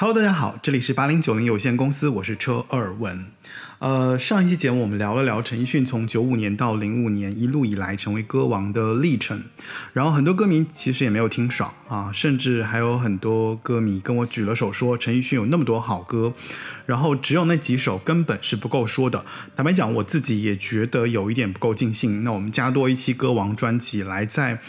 [0.00, 3.26] Hello，大家好，这里是八零九零有限公司，我是车尔文。
[3.80, 9.42] 呃，上一期节目我们聊了聊陈奕迅从九五年到零五年一路以来成为歌王的历程，
[9.92, 16.32] 然后很多歌迷其实也没有听爽啊，甚至还有很多歌迷跟我举了手说陈奕迅有那么多好歌，
[16.86, 19.24] 然后只有那几首根本是不够说的。
[19.56, 22.22] 坦白讲，我自己也觉得有一点不够尽兴。
[22.22, 24.60] 那我们加多一期歌王专辑来在。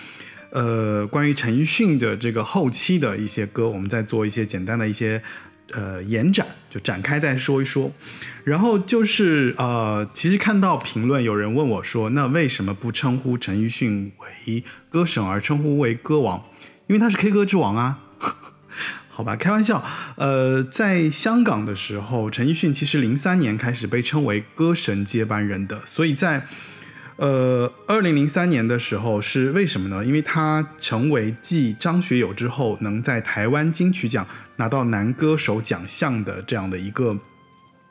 [0.52, 5.22] 呃，关于陈奕迅的这个后期的一些歌，我们再做一些简单的一些
[5.74, 7.92] 呃延展，就展开再说一说。
[8.44, 16.44] 然后就是呃，其实看到评论有人问我说，那为什么不称呼陈奕迅为歌神，而称呼为歌王？
[16.88, 18.00] 因为他是 K 歌之王啊。
[19.10, 19.84] 好吧，开玩笑。
[20.16, 26.48] 呃，在香港的时候，陈奕迅其实零三年开始被称为歌神接班人的，所以在。
[27.20, 30.06] 呃，二零零三年的时候是为什么呢？
[30.06, 37.18] 因为他成为继张学友之后，能在台湾金曲奖拿到男歌手奖项的这样的一个。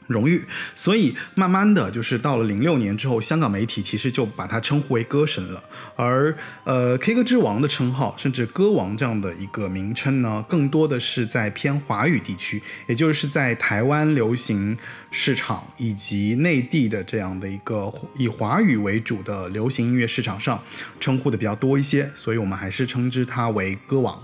[0.09, 5.63] 荣誉，所以慢慢的就是到了零六年之后，香港媒体其实就把他称呼为歌神了。
[5.95, 14.77] 而呃 K 歌之王的称号，甚至歌王这样的一个名称呢，更多的是在偏华语地区，也就是在台湾流行
[15.11, 20.63] 市场以及内地的这样的一个以华语为主的流行音乐市场上
[20.99, 24.19] 称呼的比较多一些，所以我们还是称之他为歌王。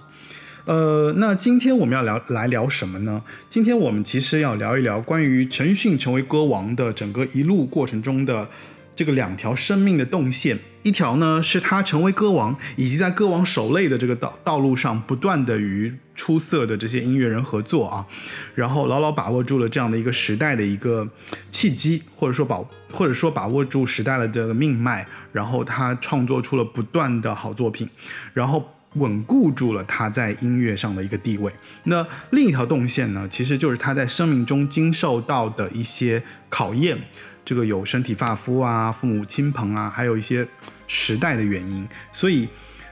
[0.67, 3.23] 呃，那今天我们要聊来聊什么呢？
[3.51, 8.49] 今天我们其实要聊一聊关于陈奕迅成为歌王的整个一路过程中的
[8.97, 10.59] 这个两条生命的动线。
[10.83, 18.07] 一条呢是他成为歌王，以及在歌王守擂的这个道道路上不断的与出色的这些音乐人合作啊，
[18.55, 21.07] 然后牢牢把握住了这样的一个时代的一个
[21.53, 22.59] 契机，或者说把
[22.91, 27.87] 或者说把握住时代的这个命脉，然后他创作出了不断的好作品，
[28.33, 28.67] 然后。
[28.95, 31.53] 稳固住了他在音乐上的一个地位。
[31.85, 36.99] 那另一条动线呢，其实就是他在生命中经受到的一些考验，
[37.45, 40.47] 这个有身体发肤啊、父母亲朋啊，还有一些
[40.87, 41.87] 时代的原因。
[42.13, 42.49] 所以，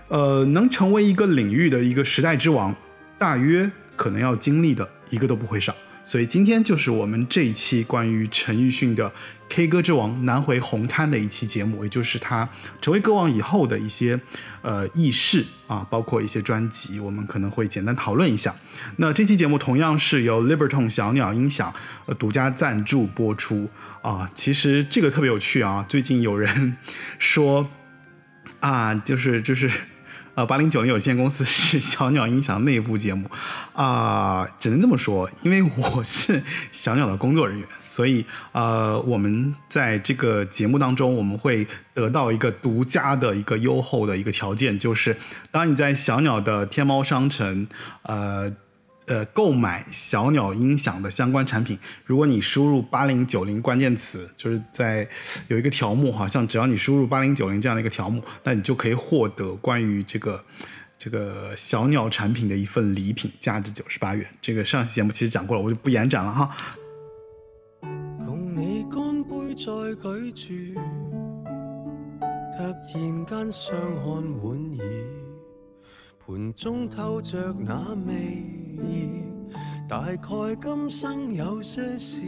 [0.09, 2.75] 呃，能成为一个领域的一个时代之王，
[3.19, 5.75] 大约可能要经历的一个都不会少。
[6.04, 9.12] 所以今天就是我们这一期关于陈奕迅的
[9.48, 12.48] K 歌之王难回红磡的一期节目，也就是他
[12.80, 14.20] 成为歌王以后的一些
[14.62, 18.54] 呃轶事啊，包括一些专辑，我们可能会简单讨论一下。
[18.96, 21.72] 那这期节目同样是由 Liberton 小鸟音响
[22.06, 23.70] 呃独家赞助播出
[24.02, 24.28] 啊。
[24.34, 26.76] 其实这个特别有趣啊，最近有人
[27.19, 27.70] 说
[28.60, 29.70] 啊，就是就是。
[30.34, 33.31] 呃，八零九零有限公司是小鸟音响内部节目，
[33.75, 45.15] 啊，只能这么说，因为我是小鸟的工作人员，所以呃，我们在这个节目当中，我们会得到一个独家的一个优厚的一个条件，就是
[45.50, 47.66] 当你在小鸟的天猫商城，
[48.03, 48.53] 呃。
[49.12, 55.06] 呃，购买小鸟音响的相关产品，如果你输入八零九零关键词，就是在
[55.49, 60.43] 有一个条目，好像只要你输入八零九零这样的一个条目，那你就可以获得关于这个
[60.97, 64.27] 这个小鸟产品的一份礼品，价值九十八元。
[64.41, 66.50] 这个上期节目其实讲过了，我就不延展了哈。
[68.56, 70.75] 你干杯再举
[72.56, 72.75] 突然
[73.27, 75.12] 间相看莞尔。
[76.32, 77.75] 盘中透着那
[78.06, 78.15] 味
[78.88, 79.22] 意，
[79.87, 80.16] 大概
[80.59, 82.22] 今生有些事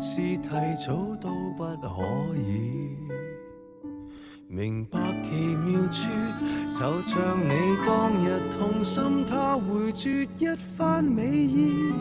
[0.00, 0.50] 是提
[0.84, 2.96] 早都不可以。
[4.48, 6.08] 明白奇妙处，
[6.74, 7.54] 就像你
[7.86, 11.92] 当日痛心，他回绝一番美意。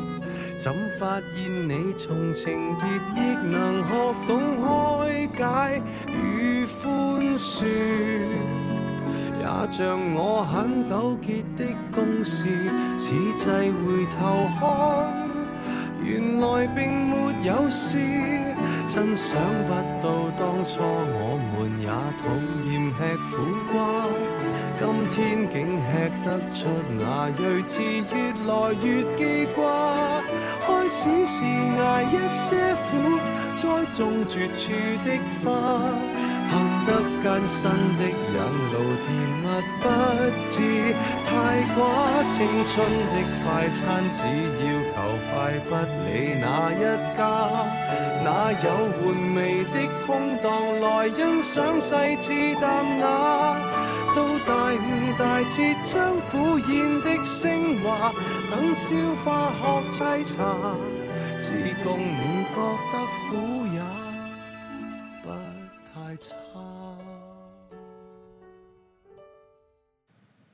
[0.57, 2.85] 怎发现你从情劫
[3.15, 7.67] 亦能学懂开解与宽恕？
[9.39, 11.63] 也像我很纠结的
[11.93, 12.45] 公事，
[12.97, 14.19] 此际回头
[14.59, 14.61] 看，
[16.03, 16.77] 原来并
[17.07, 17.97] 没有事。
[18.85, 20.07] 真想不到
[20.37, 21.87] 当初我们也
[22.19, 22.21] 讨
[22.67, 23.31] 厌吃苦
[23.71, 23.77] 瓜，
[24.79, 25.17] 今天
[25.47, 25.87] 竟吃
[26.25, 26.57] 得出
[26.97, 28.13] 那睿智，越
[28.45, 28.51] 来
[28.83, 28.85] 越
[29.15, 29.19] 记
[29.55, 29.57] 挂。
[30.65, 30.97] 开始
[31.27, 32.89] 是挨一些苦，
[33.55, 33.63] 栽
[33.93, 34.73] 种绝处
[35.05, 35.07] 的
[35.43, 35.47] 花。
[36.49, 36.53] 行
[36.85, 36.89] 得
[37.21, 37.61] 艰辛
[37.97, 38.37] 的引
[38.71, 39.07] 路，甜
[39.41, 39.45] 蜜
[39.81, 39.85] 不
[40.49, 40.55] 知
[41.25, 41.29] 太
[41.75, 41.77] 寡。
[42.29, 42.37] 青
[42.69, 42.73] 春
[43.11, 43.79] 的快餐，
[44.11, 44.17] 只
[44.63, 44.95] 要求
[45.29, 45.31] 快，
[45.69, 45.71] 不
[46.05, 46.07] 理
[46.39, 46.81] 哪一
[47.17, 47.19] 家。
[48.23, 48.65] 哪有
[49.01, 49.75] 玩味的
[50.05, 50.07] 空
[50.41, 50.47] 档
[50.81, 51.87] 来欣赏细
[52.19, 52.65] 致淡
[52.99, 53.05] 雅？
[54.15, 54.17] 到
[54.47, 54.77] 大悟
[55.17, 55.55] 大彻，
[55.85, 58.11] 将苦咽的升华，
[58.49, 60.37] 等消化学沏茶，
[61.39, 61.47] 只
[61.83, 62.57] 供你觉
[62.91, 62.93] 得
[63.29, 63.31] 苦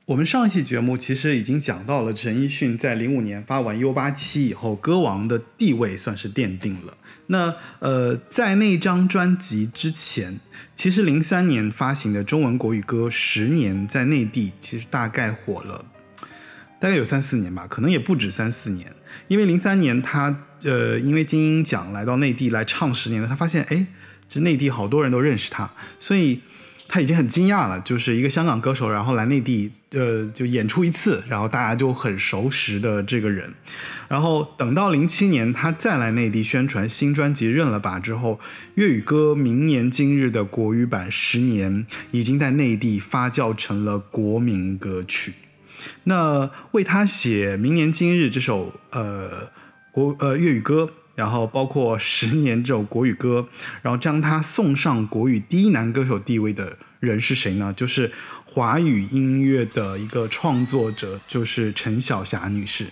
[0.06, 6.96] 我们上一期节目其实已经讲到了陈奕迅在零五年发完 U 八七以后，歌王的地位算是奠定了。
[7.26, 10.38] 那呃，在那张专辑之前，
[10.76, 15.84] 其实零三年发行的中文国语歌《十年》在内地其实大概火了，
[16.78, 18.94] 大概有三四年吧，可能也不止三四年。
[19.26, 23.88] 因为零三年他呃，因为金鹰奖来到内地来唱《十年》了，他发现哎，
[24.28, 26.42] 这内地好多人都认识他，所以。
[26.88, 33.52] 他已经很惊讶了，就是一个香港歌手，然后来内地，呃，就演出一次，然后大家就很熟识的这个人。
[34.08, 38.38] 然后等到零七年他再来内地宣传新专辑《认了吧》之后，
[38.76, 45.32] 粤语歌《明年今日》的国语版《十年》已经在内地发酵成了国民歌曲。
[46.04, 49.50] 那为他写《明年今日》这首呃
[49.90, 50.90] 国呃粤语歌。
[51.16, 53.48] 然后包括《十年》这首国语歌，
[53.82, 57.72] 然后将他送上国语第一男歌手地位的人是谁呢？
[57.74, 58.12] 就是
[58.44, 62.86] 华语音乐的一个创作者，就是陈小霞女士。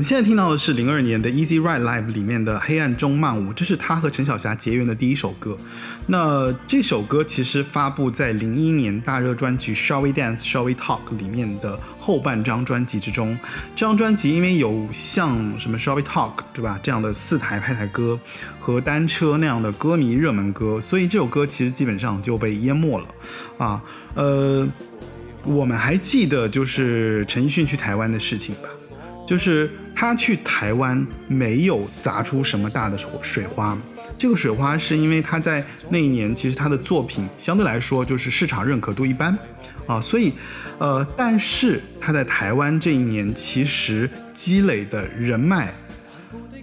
[0.00, 5.54] 我们现在听到的是零二年的《Easy Ride Live》里面的《黑暗中漫舞》，这是他和陈小霞结缘的第一首歌。
[6.06, 13.38] 那这首歌其实发布在零一年大热专辑《Shall We Dance Shall We Talk》里面的后半张专辑之中。
[13.76, 18.18] 这张专辑因为有像什么《Shall We Talk》对吧这样的四台派台歌
[18.58, 23.06] 和单车那样的歌迷热门歌，所以这首歌其实基本上就被淹没了
[23.58, 23.82] 啊。
[24.14, 24.66] 呃，
[25.44, 28.70] 我们还记得就是陈奕迅去台湾的事情吧？
[29.28, 29.70] 就是
[30.00, 33.76] 他去台湾没有砸出什么大的水花，
[34.16, 39.38] 这个水花是因为他在那一年其实他的作品相对来说就是市场认可度一般
[39.86, 40.32] 啊，所以
[40.78, 45.70] 呃，但是他在台湾这一年其实积累的人脉，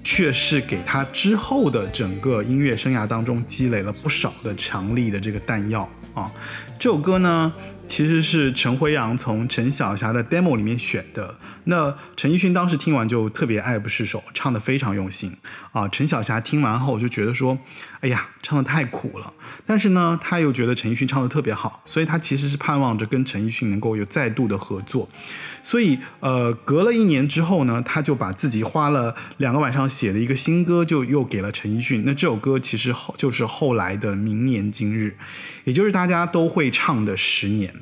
[0.03, 6.31] 却是给他之后的整个音乐生涯当中积累了不少的强力的这个弹药啊。
[6.79, 7.53] 这首歌呢。
[7.87, 11.35] 其实是陈辉阳从陈小霞的 demo 里面选的。
[11.65, 15.35] 那陈奕迅当时听完就特别爱不释手，唱得非常用心
[15.71, 15.87] 啊。
[15.87, 17.57] 陈小霞听完后就觉得说，
[18.01, 19.33] 哎呀，唱得太苦了。
[19.65, 25.09] 但是呢，他又觉得陈奕迅唱得特别好，所以他其实是盼望着跟陈奕迅能够有再度的合作。
[25.69, 32.05] 所以，呃，隔了一年之后呢，他就把自己花了两个晚上写的一个新歌，就又给了陈奕迅。
[32.05, 35.17] 那这首歌其实后就是后来的《明年今日》，
[35.65, 37.73] 也就是大家都会唱的《十年》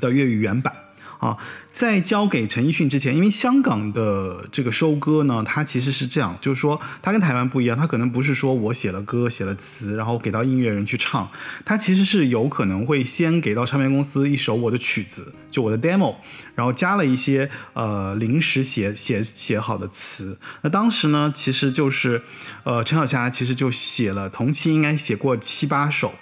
[0.00, 0.72] 的粤语原版。
[1.18, 1.36] 啊，
[1.72, 11.30] 在交给陈奕迅之前，因为香港的这个收歌呢，它其实是这样，就是说它跟台湾不一样，它可能不是说我写了歌、写了词，然后给到音乐人去唱，
[11.64, 16.16] 它其实是有可能会先给到唱片公司一首我的曲子，就我的 demo，
[16.54, 20.38] 然后加了一些呃临时写写写好的词。
[20.62, 22.22] 那当时呢，其实就是
[22.64, 26.14] 呃陈小霞其实就写了同期应该写过七八首。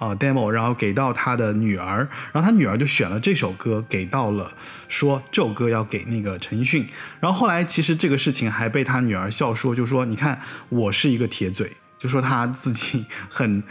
[0.00, 4.50] 啊，demo，然后给到他的女儿，然后他女儿就选了这首歌，给到了，
[4.88, 6.88] 说这首歌要给那个陈奕迅。
[7.20, 10.40] 然后后来其实这个事情还被他女儿笑说，就说你看
[10.70, 13.62] 我是一个铁嘴，就说他自己很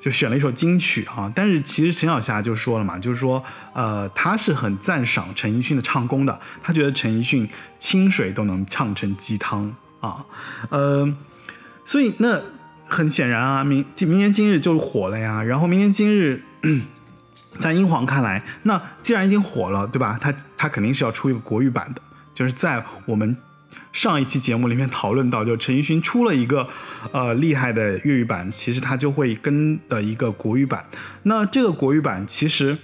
[0.00, 1.30] 就选了一首金曲啊。
[1.36, 3.44] 但是其实陈小霞就说了嘛，就是说
[3.74, 7.46] 呃他是很赞赏陈奕迅的唱功的，他觉得陈奕迅
[7.78, 10.24] 清水都能唱成鸡汤啊，
[10.70, 11.14] 呃，
[11.84, 12.40] 所以那。
[12.88, 15.42] 很显然啊，明明年今日就火了呀。
[15.42, 16.42] 然后明年今日，
[17.60, 20.18] 在英皇看来，那既然已经火了，对吧？
[20.20, 22.02] 他他肯定是要出一个国语版的。
[22.34, 23.36] 就是在我们
[23.92, 26.68] 上一期节目里面讨论到，就陈奕迅出了一个
[27.10, 30.86] 呃厉害的粤语版，其实他就会跟的一个国语版。
[31.24, 32.78] 那这个国语版其实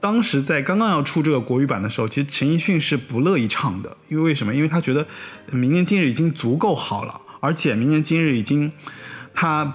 [0.00, 4.54] 当时在刚刚要出这个国语版的时候，其实陈奕迅是不乐意唱的，因为为什么？
[4.54, 5.04] 因为他觉得
[5.54, 8.72] 《明年今日》已经足够好了，而且《明年今日》已经
[9.36, 9.72] 他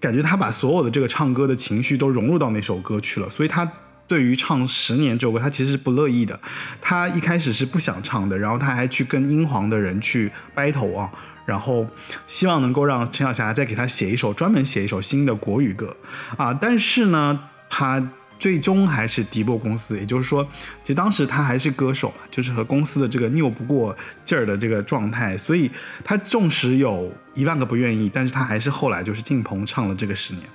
[0.00, 3.70] 感觉他把所有的这个唱歌的情绪都融入到那首歌去了，所以他
[4.06, 6.40] 对于唱《十年》这首歌，他其实是不乐意的。
[6.80, 11.10] 他一开始是不想唱的，然后他还去跟英皇的人去 battle 啊，
[11.44, 11.86] 然后
[12.26, 15.96] 希望能够让陈小霞再给他写一首专门写一首新的国语歌
[16.38, 18.08] 啊，但是呢，他。
[18.38, 20.46] 最终还是迪波公司，也就是说，
[20.82, 25.70] 其实当时他还是歌手嘛，就是和公司的这个拗不过劲儿的这个状态，所以
[26.04, 30.46] 他纵使有一万个不愿意，但是他还是后来就是进棚唱了这个十年，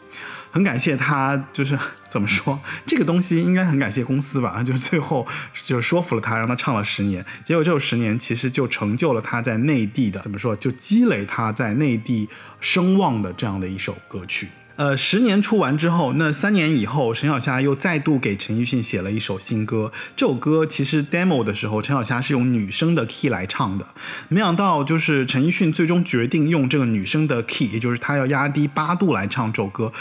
[0.51, 1.77] 很感谢他，就是
[2.09, 5.25] 怎么说 这个东西应该很感谢公司吧，就最后
[5.63, 14.49] 就说服了他，让他唱了十年，结果这十年其实就成就了他在内地的怎么说，就积累他在内地声望的这样的一首歌曲。
[14.79, 19.91] 呃，十年出完之后，那三年以后，陈小霞又再度给陈奕迅写了一首新歌。
[20.15, 23.85] 这首歌其实 demo 的时候，陈小霞是用女生的 key 来唱的，
[24.29, 29.91] 没想到就是陈奕迅最终决定用这个女生的 key，也就是他要压低八度来唱这首歌。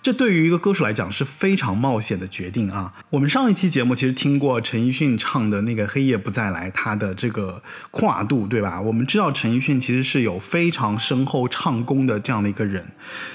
[0.00, 2.94] 这对于一个歌手来讲是非常冒险的决定啊！
[3.10, 8.80] 我们上一期节目其实听过陈奕迅唱的那个《黑夜不再来》，他的这个跨度，对吧？
[8.80, 12.86] 我们知道陈奕迅其实是有非常深厚唱功的这样的一个人，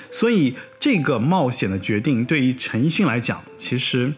[0.09, 4.13] 所以这个冒险的决定对于陈奕迅来讲，其实，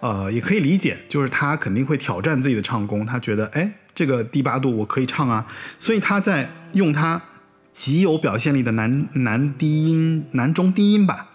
[0.00, 5.46] 呃，也可以理解，就是他肯定会挑战自己的唱功，他觉得，哎，这个第八度我可以唱啊，
[5.78, 7.22] 所以他在用他
[7.72, 11.28] 极有表现力的男男低音、男中低音吧。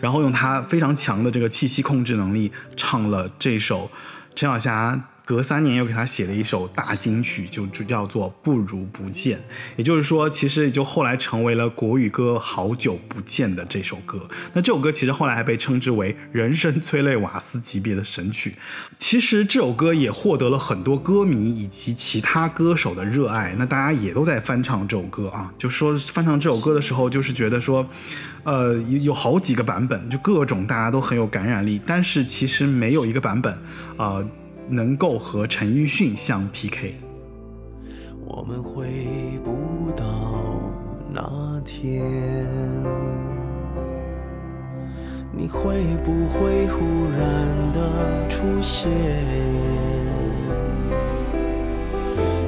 [0.00, 3.90] 然后用他非常强的这个气息控制能力，唱了这首
[4.34, 5.08] 陈小霞。
[5.24, 9.38] 隔三年又给他写了一首大金曲，就就叫做《不如不见》。
[9.76, 14.28] 也就是说，其实也就后来成为了国语歌好久不见的这首歌。
[14.52, 18.54] 那这首歌其实后来还被称之为人生催泪瓦斯级别的神曲。
[18.98, 23.54] 其实这首歌也获得了很多歌迷以及其他歌手的热爱。
[23.56, 27.88] 那大家也都在翻唱这首歌啊，就说翻唱这首歌的时候，就是觉得说，
[28.42, 31.80] 呃，有好几个版本，就各种大家都很有感染力。
[31.86, 33.56] 但是其实没有一个版本，
[33.96, 34.20] 啊。
[34.68, 36.94] 能够和陈奕迅相 PK。
[38.24, 38.86] 我们回
[39.44, 40.04] 不到
[41.12, 42.02] 那天，
[45.32, 48.90] 你会不会忽然的出现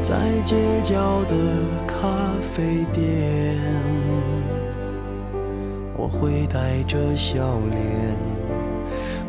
[0.03, 1.35] 在街角的
[1.87, 2.07] 咖
[2.41, 3.59] 啡店？
[5.97, 8.34] 我会带着笑脸。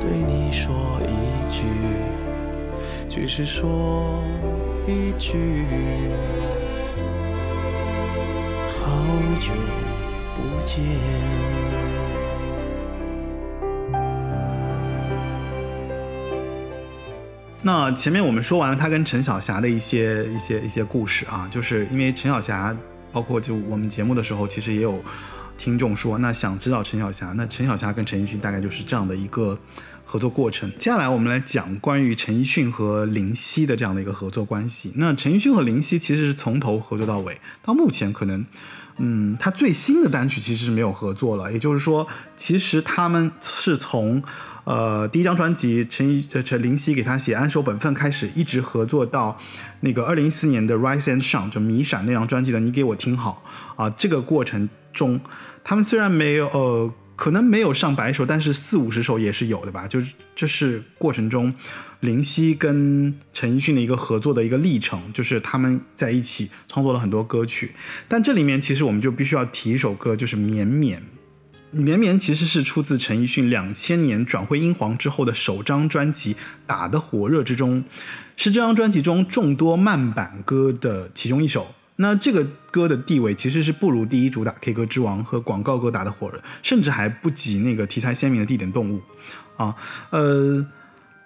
[0.00, 1.64] 对你说一句，
[3.08, 4.22] 只是说
[4.86, 5.66] 一句，
[8.74, 9.04] 好
[9.38, 9.52] 久
[10.34, 10.80] 不见。
[17.62, 22.74] 那前面我们说完了他跟陈小霞的一些一些一些故事啊，就是因为陈小霞，
[23.12, 24.98] 包括就我们节目的时候，其实也有
[25.60, 29.58] 听众说，那想知道陈小霞，那陈小霞跟陈奕迅大概就是这样的一个。
[30.02, 34.90] 合作过程，接下来我们来讲关于陈奕迅和林夕的这样的一个合作关系。
[34.96, 38.44] 那陈奕迅和林夕其实是从头合作到尾，到目前可能，
[38.96, 41.52] 嗯，他最新的单曲其实是没有合作了。
[41.52, 44.20] 也就是说，其实他们是从，
[44.64, 49.38] 呃，第一张专辑陈奕陈林夕给他写《安守本分》开始，一直合作到
[49.82, 53.44] 那个二零一四年的《Rise and Shine》就《迷闪》那张专辑的《你给我听好》
[53.80, 55.20] 啊，这个过程中，
[55.64, 56.94] 他们虽然没有呃。
[57.20, 59.86] 可能没有上百首，但是四五十首也是有的吧。
[59.86, 61.52] 就是这是过程中，
[62.00, 67.72] 林夕跟陈奕迅的一个合作的一个历程，就是他们在一起创作了很多歌曲。
[68.08, 70.98] 但这里面其实我们就必须要提一首歌，就是《绵绵》。
[71.82, 76.32] 《绵绵》其实是出自陈奕迅两千年转会英皇之后的首张专辑
[76.66, 77.84] 《打得火热》之中，
[78.34, 81.74] 是这张专辑中众多慢板歌的其中一首。
[82.02, 89.02] 那这个歌的地位其实是不如第一主打 K 歌之王和广告歌打的火热，甚至还不及那个题材鲜明的地点动物，
[89.56, 89.76] 啊，
[90.08, 90.66] 呃，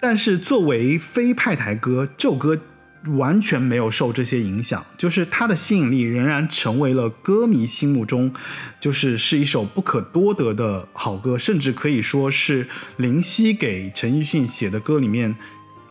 [0.00, 2.60] 但是作为非派台歌，这首歌
[3.16, 8.34] 完全没有受这些影响，就是它的吸引力仍然成为了歌迷心目中，
[8.80, 12.66] 就是是一首不可多得的好歌，甚至可以说是
[12.96, 15.36] 林夕给陈奕迅写的歌里面。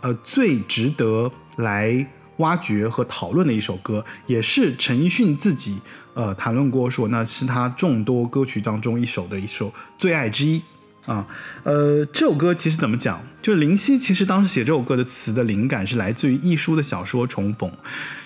[0.01, 2.05] 呃最值得来
[2.43, 5.79] 挖掘和讨论的一首歌，也是陈奕迅自己
[6.13, 10.61] 呃谈论过说，那是他众多歌曲当中一首的一首最爱之一。
[11.05, 11.27] 啊，
[11.63, 13.21] 呃，这首歌其实怎么讲？
[13.41, 17.69] 就是林夕其实当时写这首歌的词的灵感是来自于一书的小说《重逢》。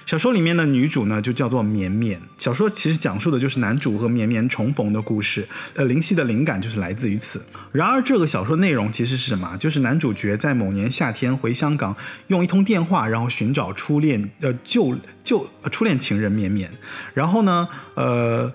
[0.05, 2.21] 小说里面的女主呢就叫做绵绵。
[2.37, 5.47] 小说其实讲述的就是男主和绵绵重逢的故事。
[5.73, 7.41] 呃，林夕的灵感就是来自于此。
[7.71, 9.57] 然而，这个小说内容其实是什么？
[9.57, 16.69] 就是男主角在某年夏天回香港，用一通电话，然后寻找初恋，呃，旧旧初恋情人绵绵。
[17.15, 18.53] 然后呢，呃。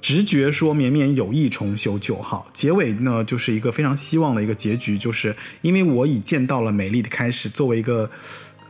[0.00, 7.48] 直觉说绵绵有意重修旧好，结尾呢就是一个非常希望的一个结局，就是因为我已见到了美丽的开始。
[7.48, 8.08] 作为一个，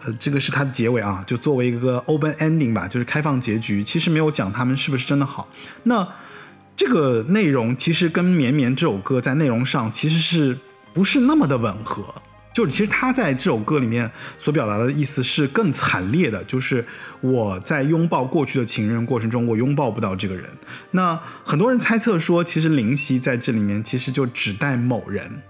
[0.05, 3.85] 呃，这个是它的结尾啊，就作为一个 open ending 吧，就是开放结局。
[3.85, 5.49] 其实没有讲他们是不是真的好。
[5.85, 6.09] 那
[6.75, 10.57] 这个内容其实跟绵绵这首歌在内容上其实是
[10.95, 12.03] 不是那么的吻合？
[12.53, 16.85] 就是其实他在这首歌里面所表达的意思是更惨烈的，就是
[17.21, 20.45] 我在拥抱过去的情人过程中，我拥抱不到这个人。
[20.91, 25.43] 那很多人猜测说，其实林夕在这里面其实就指代某人。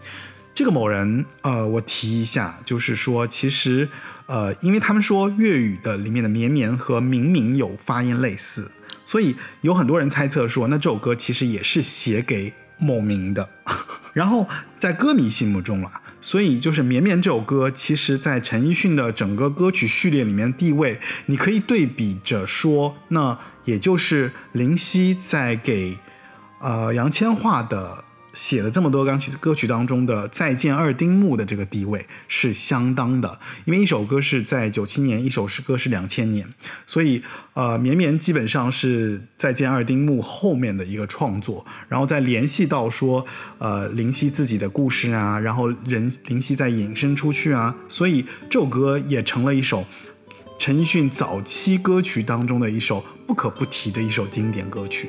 [0.52, 3.88] 这个某人，呃，我提一下，就是说，其实，
[4.26, 8.71] 呃，因为他们说粤语的里面的绵绵和明明有发音类似，
[9.07, 13.49] 所以有很多人猜测说，那这首歌其实也是写给某明的。
[14.12, 14.49] 然后
[14.81, 16.02] 在歌迷心目中啊。
[16.28, 25.97] 所以就是《绵绵》这首歌，其实，在陈奕迅的整个歌曲序列里面地位，你可以对比着说，那也就是林夕在给，
[26.61, 28.04] 呃，杨千嬅的。
[28.38, 36.47] 写了这么多钢琴歌曲当中的《再见二丁目》的这个地位是相当的，因为一首歌是在九七年，一首诗歌是两千年，
[36.87, 37.21] 所以
[37.54, 43.26] 呃，绵绵基本上是《再见二丁目》后面的一个创作，然后再联系到说
[43.59, 49.85] 呃林夕自己的故事啊，然后人林夕再引申出去啊，所以这首歌也成了一首
[50.61, 55.09] 陈奕迅早期歌曲当中的一首不可不提的一首经典歌曲。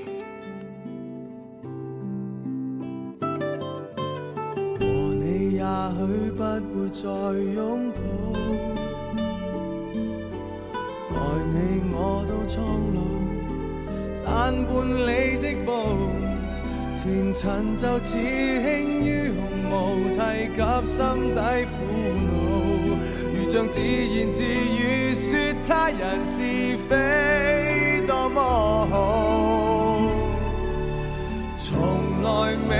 [6.59, 7.07] 会再
[7.53, 7.99] 拥抱，
[11.15, 11.17] 爱
[11.51, 11.55] 你
[11.91, 11.95] 我
[12.27, 12.57] 都苍
[12.93, 12.97] 老，
[14.13, 14.23] 散
[14.65, 14.69] 半
[15.07, 15.67] 里的步，
[17.01, 17.41] 前尘
[17.77, 19.73] 就似轻于鸿毛，
[20.13, 20.17] 提
[20.49, 20.97] 及心
[21.33, 21.73] 底苦
[22.27, 22.29] 恼，
[23.33, 25.27] 如像自言自语说
[25.67, 26.37] 他人是
[26.89, 26.91] 非
[28.05, 28.37] 多么
[28.89, 28.97] 好，
[31.57, 32.27] 从来
[32.69, 32.73] 未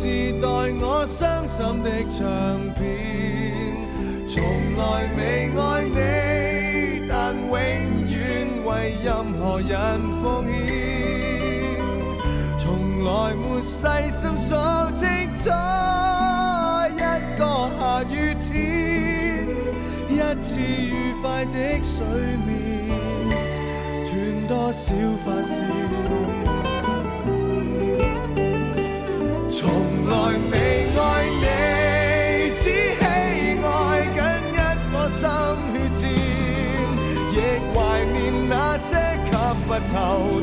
[0.00, 0.46] 是代
[0.80, 2.22] 我伤心的唱
[2.74, 2.78] 片，
[4.28, 4.40] 从
[4.76, 4.80] 来
[5.16, 5.18] 未
[5.58, 7.50] 爱你，但永
[8.06, 8.14] 远
[8.64, 9.74] 为任何人
[10.22, 10.54] 奉献，
[12.60, 13.74] 从来没细
[14.14, 14.54] 心数
[14.94, 15.02] 清
[15.42, 15.50] 楚
[16.94, 16.96] 一
[17.36, 17.42] 个
[17.76, 18.48] 下雨天，
[20.08, 22.06] 一次愉快的睡
[22.46, 22.48] 眠，
[24.06, 25.87] 断多少发线。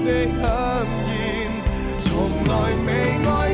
[0.05, 0.07] 的
[0.41, 0.43] 香
[1.09, 1.15] 烟。
[2.01, 2.09] 从
[2.47, 2.53] 来
[2.85, 2.89] 未
[3.27, 3.44] 爱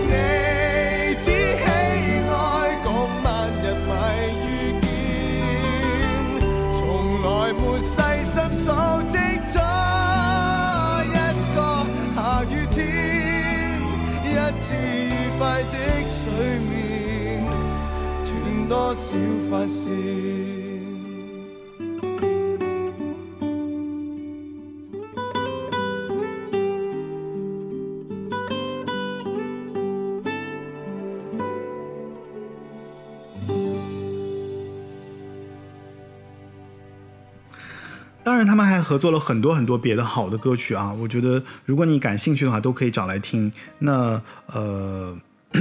[38.41, 40.91] 然，他们还合作了很多很多别的好的歌曲啊！
[40.93, 43.51] 我觉得，如果你感兴趣的话，都可以找来听。
[43.80, 45.17] 那呃。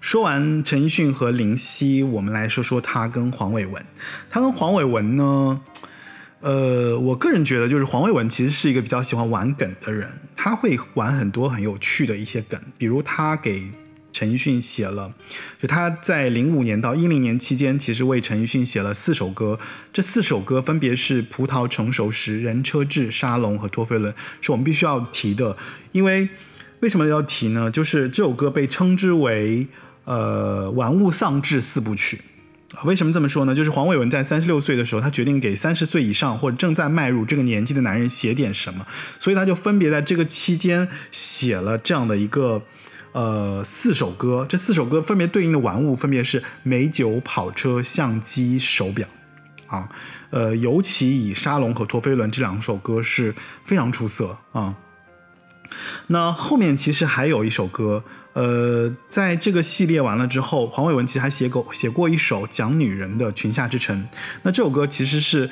[0.00, 3.84] 说完陈奕迅和林夕，我们来说说他跟黄伟文。
[4.30, 5.60] 他跟黄伟文呢，
[6.40, 13.62] 呃，我个人觉得就是黄伟文其实是一个比较喜欢玩梗的人，他会玩很多很有趣的一些梗，比如他给
[14.12, 15.12] 陈奕迅写了，
[15.60, 19.58] 就他在零五年到一零年期间，其实为陈奕迅写了四首歌，
[19.92, 25.56] 这四首歌分别是《葡萄成熟时》《人车志》《沙龙》和《陀飞轮》，是我们必须要提的，
[25.92, 26.28] 因为。
[26.80, 27.70] 为什么要提呢？
[27.70, 29.66] 就是这首歌被称之为
[30.06, 32.18] 呃玩物丧志四部曲，
[32.84, 33.54] 为什么这么说呢？
[33.54, 38.86] 就是黄伟文在三十六岁的时候，他决定给三十岁以上或者正在迈入这个年纪的男人写点什么，
[39.18, 42.62] 所以他就分别在这个期间写了这样的一个
[43.12, 44.46] 呃四首歌。
[44.48, 49.06] 这四首歌分别对应的玩物分别是美酒、跑车、相机、手表。
[49.66, 49.88] 啊，
[50.30, 53.32] 呃，尤其以沙龙和陀飞轮这两首歌是
[53.64, 54.74] 非常出色啊。
[56.08, 63.96] 那后面其实还有一首歌，呃，在这个系列完了之后，黄伟文其实还写过写过一首讲女人的《裙下之城》。
[64.42, 65.48] 那这首歌其实是，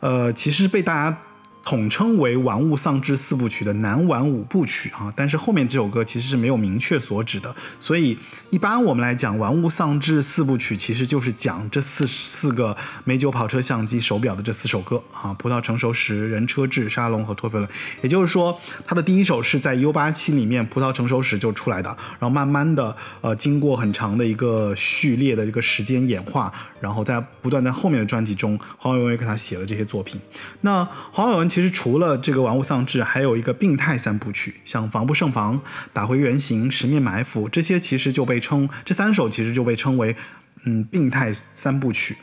[0.00, 1.16] 呃，其实被大家。
[1.62, 8.18] 统称为《玩物丧志四部曲》的男玩五部曲啊，但是后面这首歌其实是没有明确所指的，所以
[8.48, 17.70] 一般我们来讲《玩物丧志四部曲》其实就是讲这四四个美酒、跑车、相机、手表的这四首歌啊，葡萄成熟时、人车志、沙龙和托菲伦。
[18.02, 30.18] 也就是说，它的第一首是在 U 八七里面葡萄成熟时就出来的，然后慢慢的呃经过很长的一个序列的这个时间演化，然后在不断在后面的专辑中，黄伟文也给他写了这些作品。
[30.62, 31.49] 那黄伟文。
[31.50, 35.60] 其实除了这个玩物丧志，还有一个病态三部曲，像防不胜防、
[35.92, 40.14] 打回原形、十面埋伏这些，其实就被称这三首其实就被称为
[40.62, 42.16] 嗯病态三部曲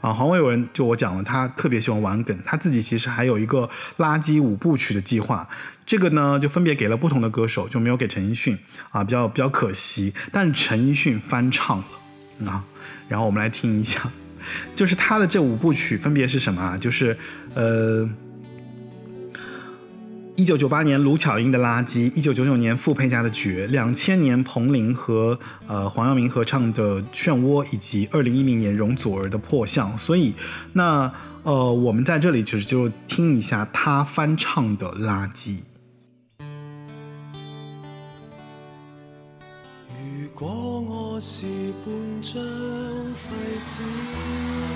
[0.00, 0.12] 啊。
[0.12, 5.48] 黄伟文就我讲了，他特别喜欢玩梗，他自己其实还有一个垃圾五部曲的计划，
[5.86, 8.58] 这个呢就分别给了不同的歌手，就没有给陈奕迅
[8.90, 10.12] 啊，比较比较可惜。
[10.32, 12.64] 但是陈奕迅翻唱了啊，
[13.08, 14.10] 然后我们来听一下，
[14.74, 16.76] 就是他的这五部曲分别是什么啊？
[16.76, 17.16] 就是
[17.54, 18.08] 呃。
[20.38, 29.92] 一九九八年卢巧音的《垃圾》，一九九九年傅佩嘉的《绝》，两千年彭羚和呃黄耀明合唱的《漩涡》，以及二零一零年容祖儿的《破相》。
[29.98, 30.32] 所以，
[30.74, 35.58] 那呃，我们在这里就是就听一下他翻唱的《垃圾》。
[39.90, 41.46] 如果我是
[41.84, 42.40] 半张
[43.12, 43.28] 废
[43.66, 44.67] 纸。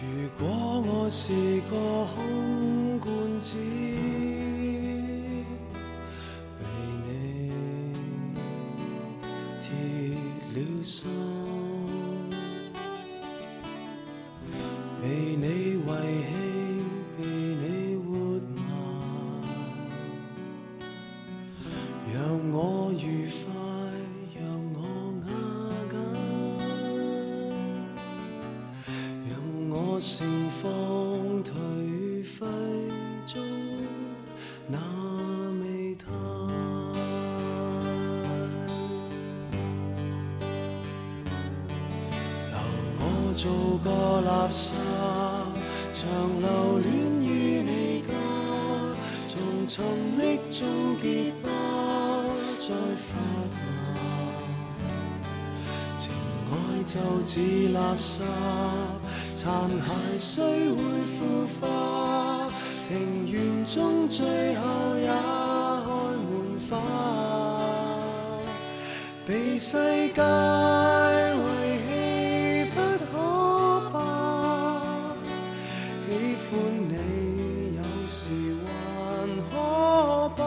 [0.00, 0.06] 如
[0.38, 0.46] 果
[0.86, 1.32] 我是
[1.70, 1.72] 个
[2.14, 3.56] 空罐子，
[6.58, 6.62] 被
[7.06, 7.08] 你
[9.60, 9.66] 铁
[10.54, 11.08] 了心，
[57.92, 58.24] 垃圾。
[59.34, 62.48] 残骸虽会腐化，
[62.88, 64.62] 庭园中最后
[64.96, 65.86] 也开
[66.28, 66.32] 满
[66.70, 66.72] 花，
[69.26, 69.76] 被世
[70.14, 70.22] 界
[71.36, 71.38] 遗
[71.88, 71.90] 弃
[72.74, 72.76] 不
[73.10, 73.10] 可
[73.90, 73.94] 怕。
[76.08, 76.10] 喜
[76.48, 76.50] 欢
[76.88, 76.90] 你
[77.76, 78.20] 有时
[78.64, 78.68] 还
[79.50, 79.52] 可
[80.36, 80.40] 怕，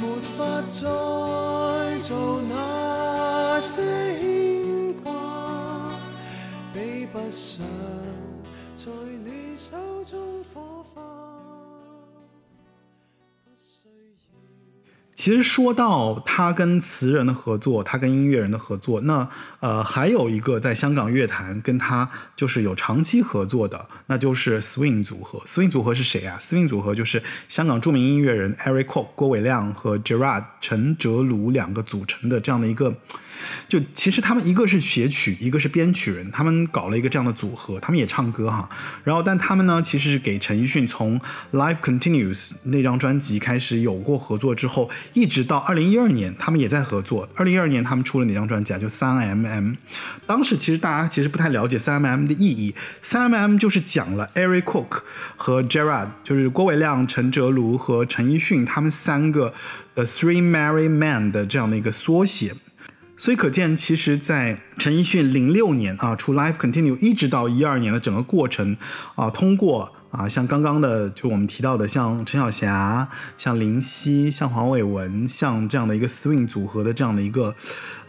[0.00, 0.36] 没法
[0.68, 0.78] 再
[2.00, 2.08] 做
[2.48, 3.99] 那些。
[7.12, 7.66] 不想
[8.76, 8.86] 在
[9.24, 11.09] 你手中火花。
[15.20, 19.28] 其实说到他跟词人的合作，他跟音乐人的合作，那
[19.58, 25.38] 呃还有一个在香港乐坛跟他就是有长期合作的，那就是 Swing 组合。
[25.40, 32.96] Swing 组合是谁啊？Swing 组合就是香港著名音乐人 Eric Kwok 郭伟亮和 Gerard 陈哲鲁两个组成的这样的一个。
[33.68, 38.68] 就其实他们一个是写曲，一个是编曲人，他们搞了一个这样的组合，他们也唱歌哈。
[39.02, 41.18] 然后，但他们呢，其实是给陈奕迅从
[41.52, 47.28] 《Life Continues》那张专辑开始有过合作之后，一直到二零一二年，他们也在合作。
[47.34, 48.78] 二零一二年他们出了哪张专辑啊？
[48.78, 49.76] 就三 mm。
[50.26, 52.74] 当时其实大家其实不太了解三 mm 的意义。
[53.02, 55.02] 三 mm 就是讲了 Eric Cook
[55.36, 59.52] 和 Gerard，就是郭伟亮、陈哲卢和陈奕迅他们三个
[59.94, 62.54] 的 Three Merry Men 的这样的一个缩写。
[63.16, 68.74] 所以可见，其实，在陈奕迅零六年啊出《Life Continue》，一直到一二年的整个过程
[69.14, 77.54] 啊，通过啊，像刚刚的就我们提到的，像陈小霞、像林夕、像黄伟文、像这样的一个 swing 组合的这样的一个，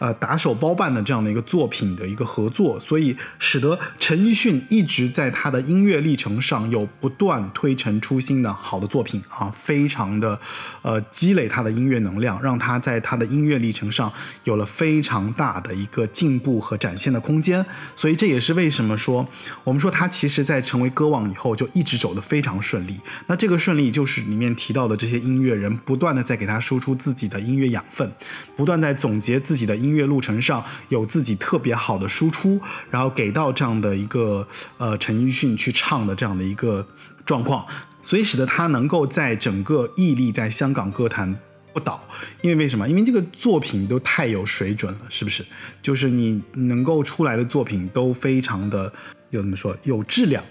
[0.02, 10.38] 呃，打手包办的这样的一个作品的一个合作，所以使得陈奕迅一直在他的音乐历程上有不断推陈出新的好的作品啊，非常的
[10.82, 14.12] 呃积累他的音乐能量，让他在他的音乐历程上
[14.44, 19.26] 有了非常大的一个进步和展现的空间，所以这也是为什么说
[19.64, 22.02] 我们说他其实在成为歌王以后就一直。
[22.02, 28.12] 走的非常顺利，那这个顺利就是里面提到的这些音乐人不断的在给他输出自己的音乐养分，
[28.56, 36.88] 不断在总结自己的音音乐路程上有自己特别好的输出，然后给到这样的一个呃陈奕迅去唱的这样的一个
[37.26, 37.66] 状况，
[38.02, 41.38] 所以使得他能够在整个屹立在香港歌坛
[41.74, 42.02] 不倒。
[42.42, 42.88] 因为为什么？
[42.88, 45.46] 因为这个作品都太有水准了，是不是？
[45.82, 48.92] 就是你能够出来的作品都非常的
[49.32, 50.42] 有怎么说有质量。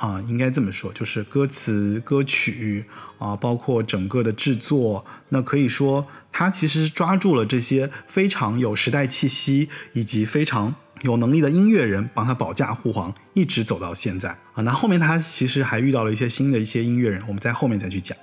[0.00, 2.86] 啊，应该这么说，就是歌词、歌曲
[3.18, 14.62] 啊，包括整个的制作，那可以说他其实抓住了这些非常有时代气息以及非常有能力的音乐人，帮他保驾护航，一直走到现在啊。
[14.62, 18.16] 那后面他其实还遇到了一些新的一些音乐人，我们在后面再去讲。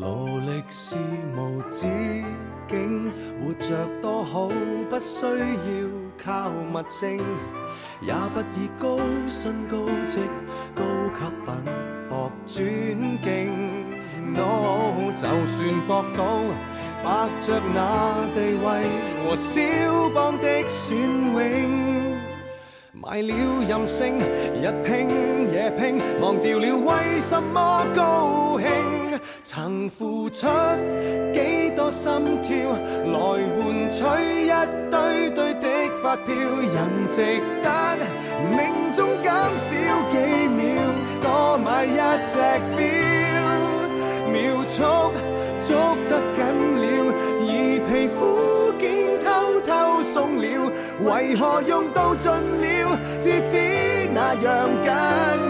[0.00, 0.94] 劳力是
[1.36, 1.86] 无止
[2.68, 4.48] 境，活着多好，
[4.88, 5.34] 不需要
[6.22, 7.18] 靠物证，
[8.00, 9.76] 也不以高薪高
[10.08, 10.18] 职、
[10.74, 11.64] 高级品
[12.08, 13.52] 博尊敬。
[14.32, 16.24] No，就算博到
[17.02, 18.66] 白着那地位
[19.24, 19.60] 和肖
[20.14, 22.16] 邦的选永，
[22.92, 23.34] 卖了
[23.68, 28.68] 任性，日拼夜拼，忘掉了为什么高兴。
[29.42, 30.46] 曾付出
[31.32, 32.54] 几多心跳，
[33.06, 33.18] 来
[33.56, 34.04] 换取
[34.46, 34.52] 一
[34.90, 35.66] 堆堆的
[36.02, 37.66] 发票，人值得
[38.50, 39.68] 命中减少
[40.10, 40.16] 几
[40.48, 40.64] 秒，
[41.22, 42.38] 多买一只
[42.76, 42.80] 表，
[44.30, 44.82] 秒速
[45.60, 46.38] 捉得紧
[46.80, 46.84] 了，
[47.40, 47.44] 而
[47.86, 48.18] 皮肤
[48.78, 53.58] 竟偷偷松了，为何用到尽了，至知
[54.14, 55.49] 那样紧。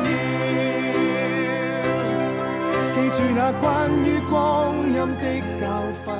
[3.10, 6.14] 住那关于光阴的教训，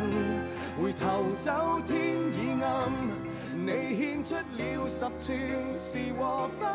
[0.83, 1.97] 回头走天
[2.35, 2.91] 已暗，
[3.65, 5.39] 你献出了十寸
[5.73, 6.69] 是和分。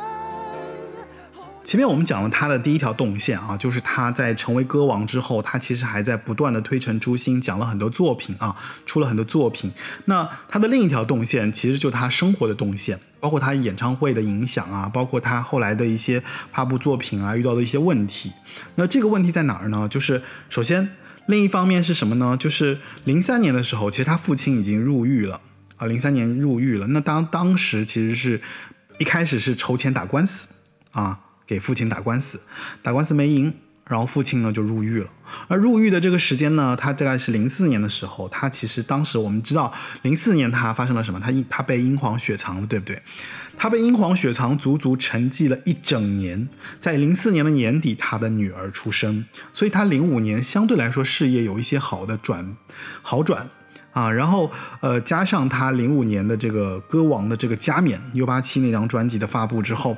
[1.65, 9.73] 前面我们讲了他的第一条动线啊，就是他在成为歌王之后，他其实还在不断的推陈出新，讲了很多作品啊，出了很多作品。
[10.05, 12.97] 那他的另一条动线，其实就他生活的动线。
[13.25, 18.31] 包括他演唱会的影响啊，包括他后来的一些发布作品啊，遇到的一些问题。
[18.75, 19.89] 那这个问题在哪儿呢？
[19.89, 20.91] 就是首先，
[21.25, 22.37] 另一方面是什么呢？
[22.37, 25.41] 就是零三年的时候，其实他父亲已经入狱了
[25.77, 26.85] 啊，零三年入狱了。
[26.85, 28.39] 那当当时其实是
[28.99, 30.47] 一开始是筹钱打官司
[30.91, 32.39] 啊，给父亲打官司，
[32.83, 33.51] 打官司没赢。
[33.87, 35.09] 然后父亲呢就入狱了，
[35.47, 39.71] 而入狱的这个时间呢，他大概是零四年的时候，他其实当时我们知道，
[40.01, 41.19] 零四年他发生了什么？
[41.19, 42.99] 他他被英皇雪藏了，对不对？
[43.57, 46.49] 他被英皇雪藏，足足沉寂了一整年，
[46.81, 52.57] 在零四年的年底，他的女儿出生，所以他零五年相对来说事业有一些好的转
[53.01, 53.49] 好转。
[53.95, 59.95] 啊，然后呃，加上他零五年的这个歌王的这个加冕 U 八七那张专辑的发布之后，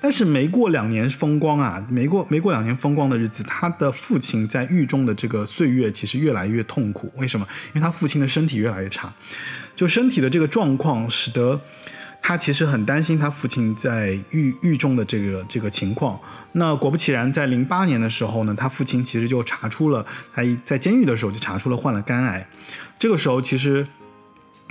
[0.00, 7.12] 但是没过两年风光啊，没过没过两年风光的日子，他的父亲在狱中的这个岁月其实越来越痛苦。
[7.16, 7.46] 为什么？
[7.68, 9.12] 因为他父亲的身体越来越差，
[9.76, 11.60] 就身体的这个状况使得。
[12.26, 16.18] 他其实很担心他父亲在狱狱中的这个这个情况。
[16.52, 22.48] 那果不其然，在零八年的时候呢，他父亲其实就查出了，他在监狱的时候就查出了患了肝癌。
[22.98, 23.86] 这个时候其实。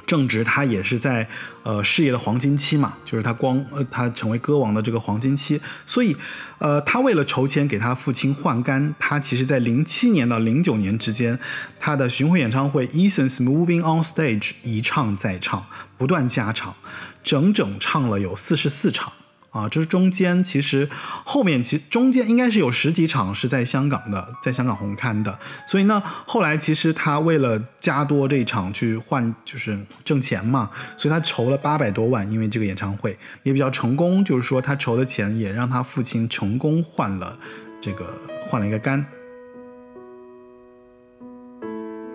[0.05, 1.25] 正值他也是在
[1.63, 6.15] 呃事业的黄金期嘛，就是他光呃他成为歌王的这个黄金期，所以
[6.59, 11.39] 呃他为了筹钱给他父亲换肝，他其实在零七年到零九年之间，
[11.79, 15.65] 他的巡回演唱会《Essence Moving on Stage》一唱再唱，
[15.97, 16.75] 不断加场，
[17.23, 19.13] 整整唱了有四十四场。
[19.53, 20.89] 啊，这是中间其实
[21.23, 25.37] 后面其实中间应该是有十几场是在香港的，在香港红磡的，
[25.67, 37.37] 所以呢，后来其实他为了加多这一场去换，就是挣钱嘛，所以他筹了八百多万，因为这个演唱会也比较成功，就是说他筹的钱也让他父亲成功换了
[37.79, 38.11] 这个
[38.47, 39.05] 换了一个肝。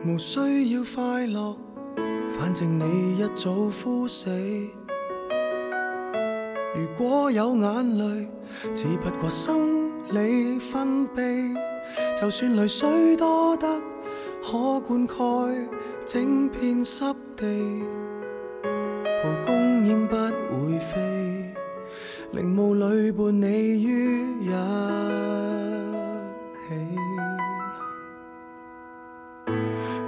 [0.04, 1.56] 无需要快乐，
[2.36, 4.28] 反正你一早枯死。
[6.78, 8.28] 如果有眼泪，
[8.72, 11.52] 只不过生理分泌。
[12.20, 13.66] 就算泪水多得
[14.44, 15.66] 可灌溉
[16.06, 17.04] 整片湿
[17.36, 17.82] 地，
[18.62, 21.52] 蒲公英不会飞。
[22.30, 23.46] 陵墓里伴你
[23.82, 24.48] 于一
[26.68, 26.74] 起。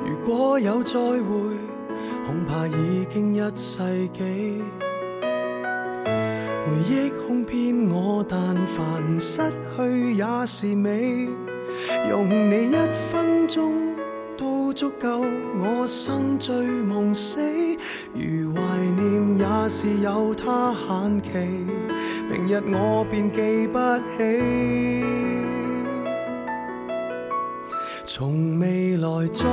[0.07, 1.21] 如果有再会，
[2.25, 4.63] 恐怕已经一世纪。
[6.67, 9.41] 回忆哄骗我，但凡失
[9.77, 11.29] 去也是美。
[12.09, 12.77] 用你一
[13.11, 13.73] 分钟
[14.37, 15.23] 都足够，
[15.59, 17.41] 我生醉梦死。
[18.13, 21.29] 如怀念也是有它限期，
[22.31, 23.79] 明日我便记不
[24.17, 25.05] 起。
[28.05, 29.45] 从未来再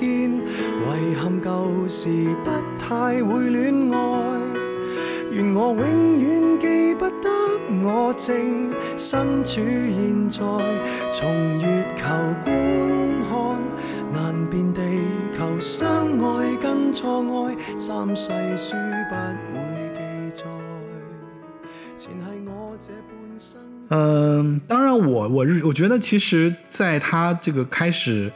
[0.00, 2.08] 见，遗憾旧时
[2.42, 4.43] 不太会恋爱。
[5.34, 7.28] 愿我永远记不得，
[7.82, 10.38] 我正身处现在。
[11.10, 12.04] 从月球
[12.44, 12.46] 观
[13.28, 13.60] 看，
[14.12, 14.80] 难辨地
[15.36, 18.76] 球相爱跟错爱，三世书
[19.10, 19.14] 不
[19.58, 20.44] 会记载。
[21.98, 23.60] 前系我这半生。
[23.88, 28.30] 嗯，当然我我我觉得其实在他这个开始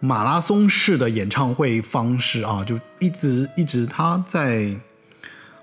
[0.00, 4.74] 马拉松式的演唱会方式啊，就一直一直他在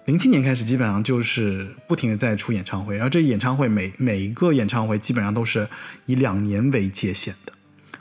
[0.09, 5.67] 零七年开始基本上就是不停的在出演唱会，然后这演唱会每每一个演唱会基本上都是
[6.07, 7.53] 以两年为界限的。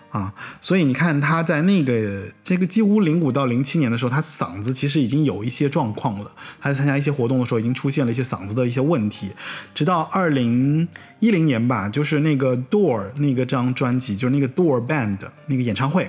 [0.09, 6.33] 啊，所以你看他在那个这个几乎零五到零七年的时候，他嗓子其实已经有一些状况了。
[6.59, 9.29] 他在参加一些活动的时候，已经出现了一些嗓子的一些问题。
[9.75, 10.89] 直到二零
[11.21, 16.09] 一零年吧，就是那个 Door 那个张专辑，就是那个 Door Band 那个演唱会，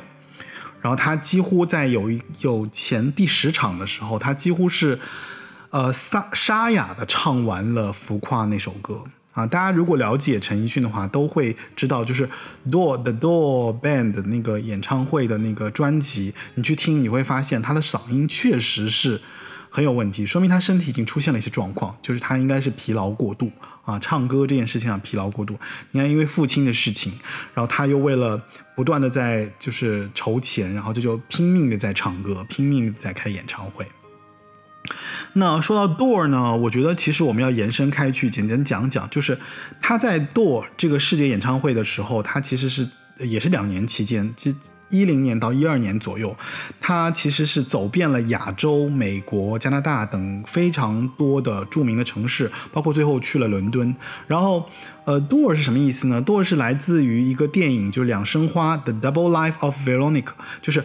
[0.82, 2.10] 然后他几乎在有
[2.40, 4.98] 有前第十场的时候，他几乎是
[5.70, 9.04] 呃沙沙哑的唱完了《浮夸》那首歌。
[9.34, 12.28] 啊，大家如果了解陈奕迅的话，都会知道，就是
[12.70, 19.22] Door The Door Band 那个演唱会的那个专辑，你去听，你会发现他的嗓音确实是
[19.70, 23.52] 很有问题，说明他身体已经出现了一些状况，就是他应该是疲劳过度
[23.86, 25.58] 啊，唱歌这件事情上疲劳过度。
[25.92, 27.14] 你看，因为父亲的事情，
[27.54, 28.42] 然后他又为了
[28.76, 33.88] 不断的在就是筹钱，然后就就拼命的在唱歌，拼命的在开演唱会。
[35.34, 39.38] 那说到 Door 呢，我觉得其实我们要延伸开去，简单讲讲，就是
[39.82, 42.88] 他在 Door 这个世界演唱会的时候，他其实是
[43.20, 44.56] 也是两年期间，即
[44.90, 46.36] 一零年到一二年左右，
[46.82, 53.96] 他其实是走遍了亚洲、美国、加拿大等非常多的著名的城市，包括最后去了伦敦。
[54.26, 54.68] 然后，
[55.06, 60.84] 呃，Door 是什么意思呢？Door 是来自于一个电影，就是《两生花》The Double Life of Veronica，就是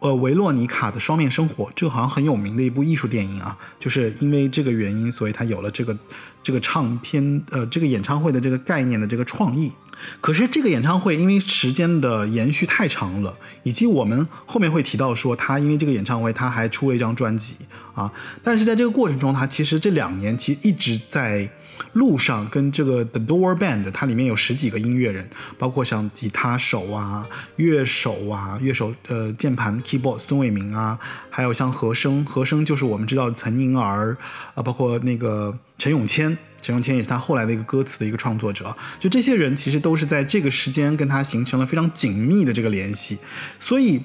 [0.00, 1.70] 呃维洛尼卡的双面生活。
[1.74, 5.96] 这个好像很有名的一部艺术电影啊，就是因为这个原因，所以他有了这个
[6.42, 9.72] 这个唱片呃这个演唱会的这个概念的这个创意。
[10.20, 17.56] 可是这个演唱会因为时间的延续太长了，以及我们后面会提到说他因为这个演唱会他还出了一张专辑
[17.94, 18.12] 啊，
[18.44, 21.48] 但是在这个过程中，他其实这两年其实一直在
[21.92, 30.98] 路上跟这个 The Door Band，它里面有十几个音乐人，包括像吉他手啊、乐手啊、乐手呃键盘 keyboard 孙伟明啊，
[31.30, 34.16] 还有像和声，和声就是我们知道岑宁儿
[34.54, 36.36] 啊，包括那个陈永谦。
[36.62, 43.16] 陈永谦也是他后来的一个歌词的一个创作者，就这些人其实都是在这个时间跟他形成了非常紧密的这个联系，
[43.56, 44.00] 所以，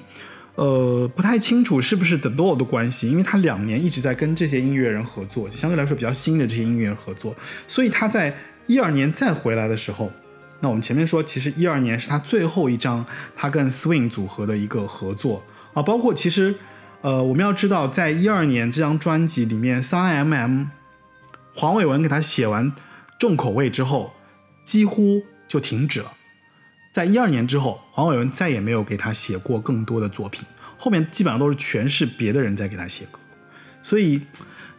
[0.56, 7.36] 呃，不太清楚是不是 The Door 的关系，因为他两年一直在跟这些音乐人合作，相对来说比较新的这些音乐人合作，
[7.68, 8.36] 所以他在
[8.68, 10.12] 一二年再回来的时候，
[10.60, 16.56] 那我们前面说，其实一二年是他最后一张他跟 Swing 组合的一个合作啊，包括其实，
[17.02, 20.68] 呃，我们要知道，在一二年这张专辑里面，三 MM。
[21.54, 22.72] 黄伟文给他写完
[23.20, 24.14] 重口味之后，
[24.64, 26.14] 几乎就停止了。
[26.92, 30.46] 在一二年之后，黄伟文再也没有给他写过更多的作品，
[30.78, 33.20] 后面基本上都是全是别的人在给他写歌，
[33.82, 34.22] 所以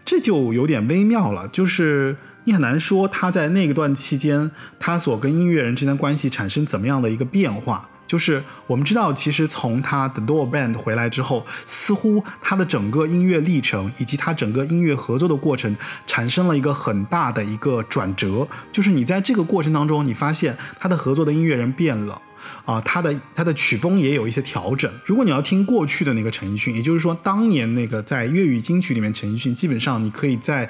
[0.04, 1.48] 这就有点微妙了。
[1.48, 7.88] 就是你很难说他在那个段期间，他所跟音乐人之间关系产生怎么样的一个变化。
[8.12, 15.74] 就是我们知道，其实从他 The Door Band 回来之后，似乎他的整个音乐历程以及他整个音乐合作的过程
[16.06, 18.46] 产生了一个很大的一个转折。
[18.70, 22.20] 就是你在这个过程当中，你发现他的合作的音乐人变了，
[22.66, 24.92] 啊，他的他的曲风也有一些调整。
[25.06, 30.68] 如果你要听过去的那个陈奕迅，也就是说当年那个在粤语金曲里面陈奕迅，基本上你可以在。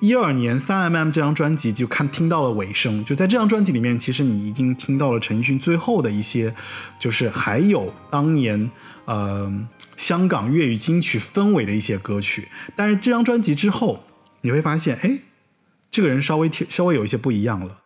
[0.00, 6.54] 一二年三 mm 这张专辑就看听到了尾声，就在这张专辑里面，其实你已经听到了陈奕迅最后的一些，
[7.00, 8.70] 就是还有当年
[9.06, 9.52] 呃
[9.96, 12.46] 香港粤语金曲氛围的一些歌曲。
[12.76, 14.04] 但是这张专辑之后，
[14.42, 15.18] 你会发现，哎，
[15.90, 17.80] 这个人稍微稍微有一些不一样了。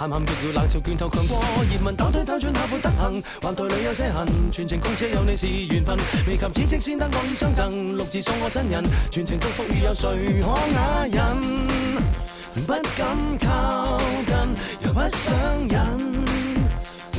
[0.00, 1.38] 喊喊叫叫冷笑拳頭強過
[1.68, 5.94] 葉問，抖腿抖轉下背得行，橫台裏有些痕，全程公車有你是缘分，
[6.26, 10.08] 未及此即先得我已相赠，六字送我真人，全程祝福與有谁
[10.40, 11.66] 可哑忍？
[12.66, 15.36] 不敢靠近，又不想
[15.68, 16.24] 忍，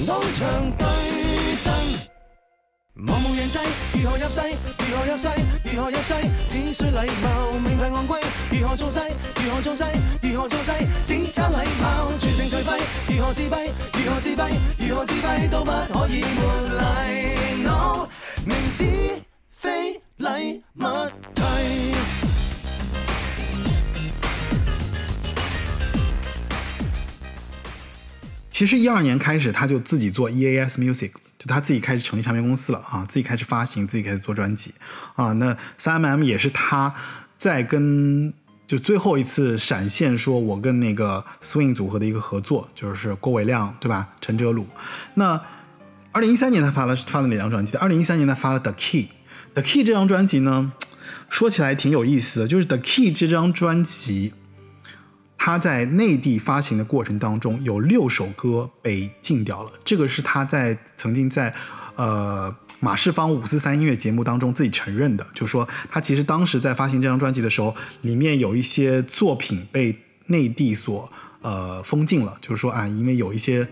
[0.08, 0.88] 當場對
[1.64, 2.11] 陣。
[3.04, 3.58] 茫無人制，
[3.96, 4.42] 如何入世？
[4.78, 5.28] 如何入世？
[5.74, 6.14] 如何入世？
[6.48, 8.22] 只需禮貌，名牌昂貴，
[8.52, 9.12] 如何做勢？
[9.44, 9.88] 如何做勢？
[10.22, 10.86] 如何做勢？
[11.04, 12.80] 只差禮貌，全程頹廢，
[13.10, 13.72] 如何自閉？
[14.06, 14.54] 如何自閉？
[14.88, 16.42] 如何自閉都不可以沒
[16.78, 17.64] 禮。
[17.64, 18.08] No，
[18.46, 18.86] 明知
[19.50, 21.46] 非禮勿退。
[28.52, 34.72] 其实一二年开始，他就自己做 EAS Music，就他自己开始成立唱片公司了啊，自己开始发行，自己开始做专辑
[35.16, 35.34] 啊。
[35.34, 36.94] 那三 MM 也是他
[37.36, 38.32] 在跟
[38.68, 44.10] 就最后一次闪现，说我跟那个 Swing 组合的一个合作，就是郭伟亮对吧？
[44.22, 44.68] 陈哲鲁。
[45.16, 45.42] 那
[46.12, 47.76] 二零一三年他发了发了哪张专辑？
[47.78, 49.08] 二零一三年他发了 The Key。
[49.56, 50.72] The Key 这张专辑呢，
[51.28, 54.34] 说起来挺有意思的，就是 The Key 这张专辑。
[55.44, 59.72] 他在内地发行的过程当中，有六首歌被禁掉了。
[59.84, 61.52] 这个是他在曾经在
[61.96, 71.12] 呃马世芳五四三音乐节目当中自己承认的，就是说他其实当时在发行这张专辑的时候，里面有一些作品被内地所
[71.42, 73.68] 呃封禁了，就是说啊，因为有一些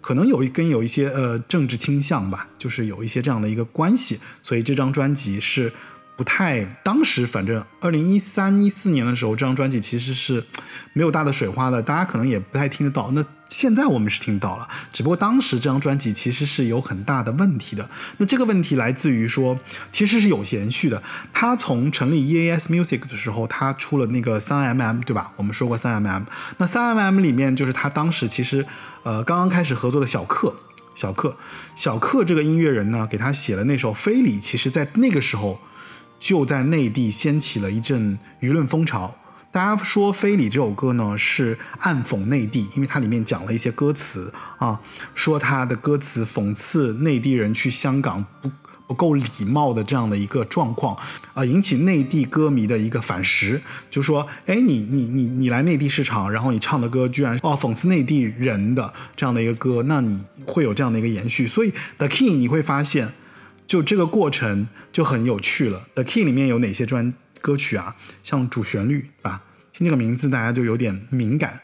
[0.00, 5.70] 可能有一跟有一些呃政治倾向吧，就是有一些这样的一个关系，所以这张专辑是。
[6.22, 10.46] 不太，当时反正二零一三一四年的时候，这张专辑其实是
[10.92, 13.10] 没有大的水花的，大家可能也不太听得到。
[13.10, 17.90] 那现在我们是听到了，只不过当时这张专辑其实是有很大的问题的。
[18.18, 19.58] 那这个问题来自于说，
[19.90, 21.02] 其实是有延续的。
[21.32, 25.32] 他从成立 EAS Music 的时候，他出了那个三 MM，对吧？
[25.34, 26.22] 我们说过三 MM。
[26.58, 28.64] 那三 MM 里面就是他当时其实
[29.02, 30.54] 呃刚刚开始合作的小克，
[30.94, 31.36] 小克，
[31.74, 35.58] 小克这个音乐人呢，给他写了那首《非礼》，其实在那个时候。
[36.22, 39.12] 就在内地掀起了一阵舆论风潮。
[39.50, 44.80] 大家说《非礼》这首歌呢是暗讽内地，因为它里面讲了一些歌词啊，
[45.16, 48.48] 说他的歌词讽刺内地人去香港不
[48.86, 50.96] 不够礼貌的这样的一个状况
[51.34, 53.60] 啊，引起内地歌迷的一个反噬，
[53.90, 61.48] 就说：哎，你你你你来内地市场，然后你唱的歌居然哦讽刺内地人的这样的一个歌，那你会有这样的一个延续。
[61.48, 63.12] 所以 The King 你会发现。
[63.72, 65.88] 就这个过程就很有趣了。
[65.94, 67.96] The Key 里面有哪些专歌曲啊？
[68.22, 69.42] 像主旋律吧，
[69.72, 71.58] 听这个名字大家就有点敏感。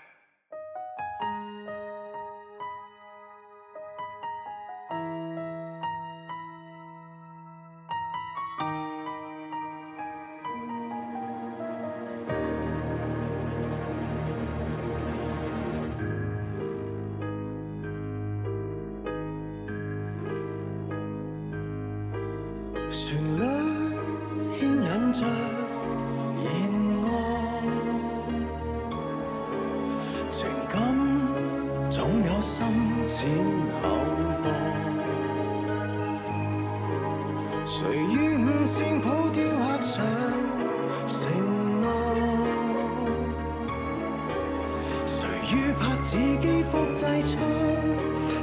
[45.50, 47.38] 与拍自己复制出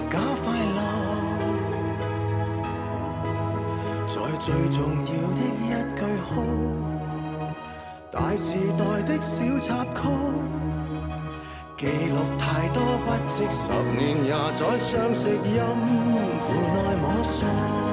[0.10, 0.46] 假快
[0.76, 0.80] 乐，
[4.08, 5.64] 在最重要的一
[5.96, 6.32] 句好，
[8.12, 10.02] 大时代的小插曲，
[11.78, 15.62] 记录太多不值，十年也在相识音
[16.40, 17.85] 符内摸索。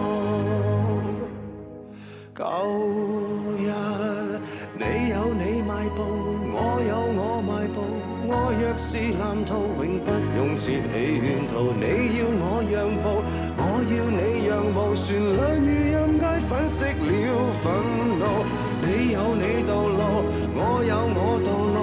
[8.93, 11.73] 是蓝图，永不用切起沿途。
[11.81, 13.25] 你要我让步，
[13.57, 14.95] 我要你让步。
[14.95, 17.73] 旋律与音阶粉饰了愤
[18.21, 18.45] 怒。
[18.83, 21.81] 你有你道路，我有我道路。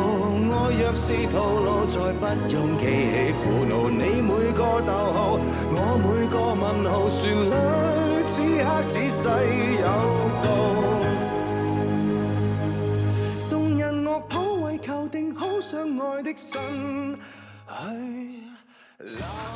[0.54, 0.54] 爱
[0.84, 3.90] 若是套路，再不用记起苦恼。
[3.90, 5.40] 你每个逗号，
[5.72, 7.58] 我每个问号，旋律
[8.28, 9.26] 此刻仔细
[9.82, 9.90] 有
[10.46, 10.79] 道。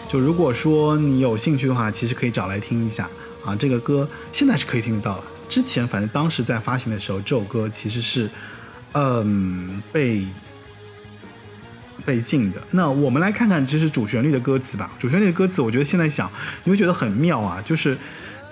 [0.07, 3.09] 就如果说你有兴趣的话，其实可以找来听一下
[3.45, 3.55] 啊。
[3.55, 8.29] 这个歌现在是可以听得到了，之前反正当时在发行的时候，这首歌其实是
[8.93, 10.25] 嗯被
[12.05, 12.61] 被禁的。
[12.71, 14.91] 那我们来看看其实主旋律的歌词吧。
[14.99, 16.31] 主旋律的歌词，我觉得现在想
[16.63, 17.97] 你会觉得很妙啊，就是。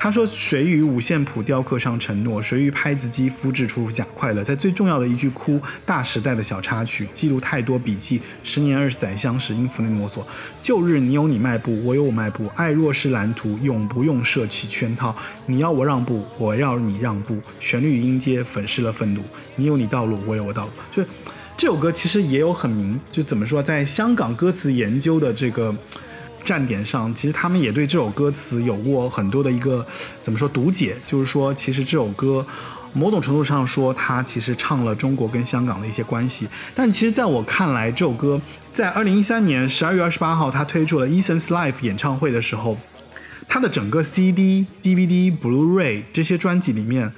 [0.04, 2.42] 他说：“谁于五线谱雕刻上承诺？
[2.42, 4.44] 谁于拍子机复制出假快乐？
[4.44, 8.20] 在最重要的一句哭大时代的小插曲，记录太多笔记。
[8.44, 10.26] 十年二十载相识，音符内摸索。
[10.60, 12.50] 旧日你有你迈步，我有我迈步。
[12.56, 15.16] 爱若是蓝图，永不用设起圈套。
[15.46, 17.38] 你要我让步，我要你让步。
[17.60, 19.22] 旋律音阶粉饰了愤怒。
[19.56, 20.72] 你有你道路，我有我道路。
[20.92, 21.04] 就
[21.56, 25.72] 这首歌其实也有很明，就怎么说，在香港歌词研究的这个。”
[26.44, 29.86] 站点上，其实他们也对这首歌词有过很多的一个
[30.22, 32.46] 怎么说读解，就是说，其实这首歌
[32.94, 36.48] 某种程度上说，它其实唱了中国跟香港的一些关系。
[36.76, 38.42] 但其实在我看来，这首歌
[38.74, 42.78] 在二零一三年十二月二十八号，他推出了 Eason's Life 演唱会的时候，
[43.48, 47.14] 他的整个 CD、DVD、Blu-ray 这些专辑里面，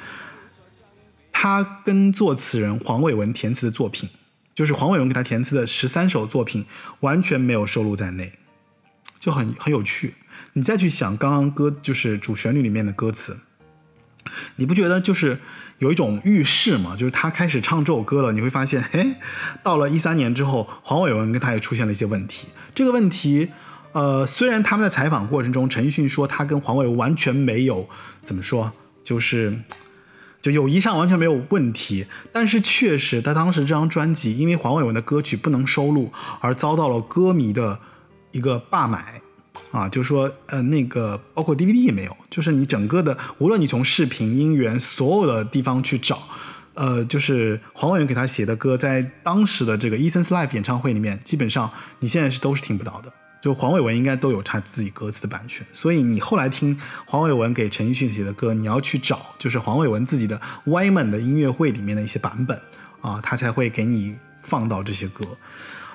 [1.31, 4.09] 他跟作词人黄伟文填词的作品，
[4.53, 6.65] 就是黄伟文给他填词的十三首作品，
[6.99, 8.31] 完全没有收录在内。
[9.23, 10.15] 就很很有趣，
[10.51, 13.37] 你再去想刚刚歌就是主旋律里面的歌词，
[14.57, 15.39] 你不觉得就是
[15.77, 16.97] 有一种预示吗？
[16.97, 19.17] 就是他开始唱这首歌了，你会发现，哎，
[19.63, 22.49] 到了一三年之后，黄伟文跟他也出现了一些问题。
[22.75, 23.47] 这个问题，
[23.93, 27.87] 呃，虽然他们在采访过程中，陈奕迅说他跟黄伟完全没有
[28.23, 28.73] 怎么说，
[29.05, 29.57] 就是
[30.41, 36.11] 就友谊上完全没有问题，但是确实他当时这张专辑因为黄伟文的歌曲不能收录，
[36.41, 37.79] 而遭到了歌迷的。
[38.33, 39.21] 一个罢买，
[39.71, 46.27] 啊，就是说，呃，那个包括 DVD 也没有，就是你整个的，无论你从视频、音源所有的地方去找，
[46.73, 53.13] 呃，就是黄伟文给他写的歌，在当时的这个 Eason's Life 演唱会里面，基本上你现在是都是听不到的。
[53.41, 62.57] 就黄伟文应该都有他自己歌词的版权，所以你后来听黄伟文给陈奕迅写的歌，你要去找，就是黄伟文自己的 Wyman 的音乐会里面的一些版本
[63.01, 65.25] 啊，他才会给你放到这些歌。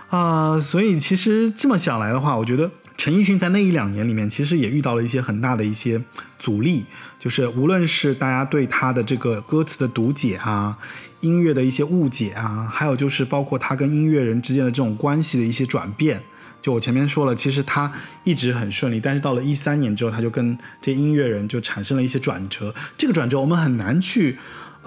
[0.09, 6.03] 啊，所以其实这么想来的话，我觉得陈奕迅在那一两年里面，其实也遇到了一些很大的一些
[6.39, 6.87] 阻力，
[7.19, 10.79] 就是无论是大家对他的这个歌词的读解啊，
[11.21, 16.23] 音乐的一些误解啊，还有就是包括他跟音乐人之间的这种关系的一些转变。
[16.63, 17.93] 就我前面说了，其实他
[18.25, 22.75] 一直很顺利，但是到了一三年之后，他就跟这音乐人就产生了一些转折。
[22.97, 24.39] 这个转折我们很难去。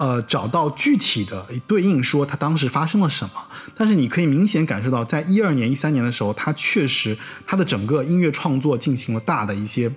[0.02, 3.34] 呃，找到具体的对应，说他当时发生了什么。
[3.76, 9.88] 但是你可以明显感受到，在一二年、一三年的时候，他确实他的整个音乐创作进行了大的一些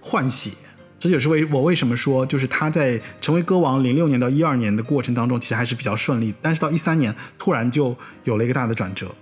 [0.00, 0.52] 换血。
[1.00, 6.32] 这就是为我为什么说，就是他在成为歌王零六年到一二年的过程当中，其实还是比较顺利。
[6.40, 9.12] 但是到一三年，突然就有了一个大的转折，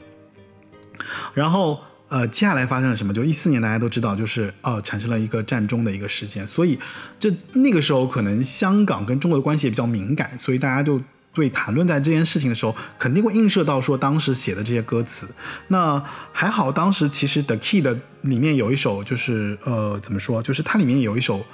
[1.32, 1.80] 然后。
[2.09, 3.12] 呃，接下来发生了什么？
[3.12, 6.78] 就一四年，大家都知道，就是呃，产生了一个战中的一个事件，所以
[7.20, 11.00] 这那个时候可能香港跟中国的关系也比较敏感，所以大家就
[11.34, 15.28] 对谈论在这件事情的时候，肯定会映射到说当时写的这些歌词。
[15.68, 16.02] 那
[16.32, 20.42] 还好，当时其实 The Key 的里面有一首，就是呃，怎么说？
[20.42, 21.44] 就是它里面有一首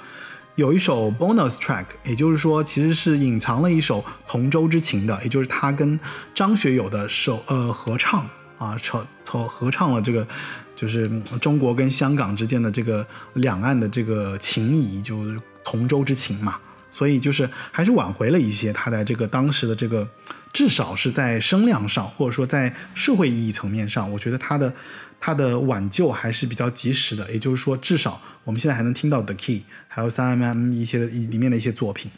[0.55, 5.99] 有一首 bonus track，也就是说，其实是隐藏了一首同舟之情的，也就是他跟
[6.33, 8.25] 张学友的首呃合唱。
[8.57, 10.27] 啊，唱合合唱了这个，
[10.75, 11.09] 就是
[11.41, 16.57] 中国跟香港之间的这个两岸的这个情谊，就是同舟之情嘛。
[16.91, 20.07] 所以就是还是挽回了一些他在这个当时的这个，
[20.53, 24.73] 至少是在声量上，或者说在社会意义层面上，我觉得他的
[25.19, 27.29] 他的挽救还是比较及时的。
[27.29, 32.09] 也就是说，至少我们现在还能听到 The Key，还有三 M 一些里面的一些作品。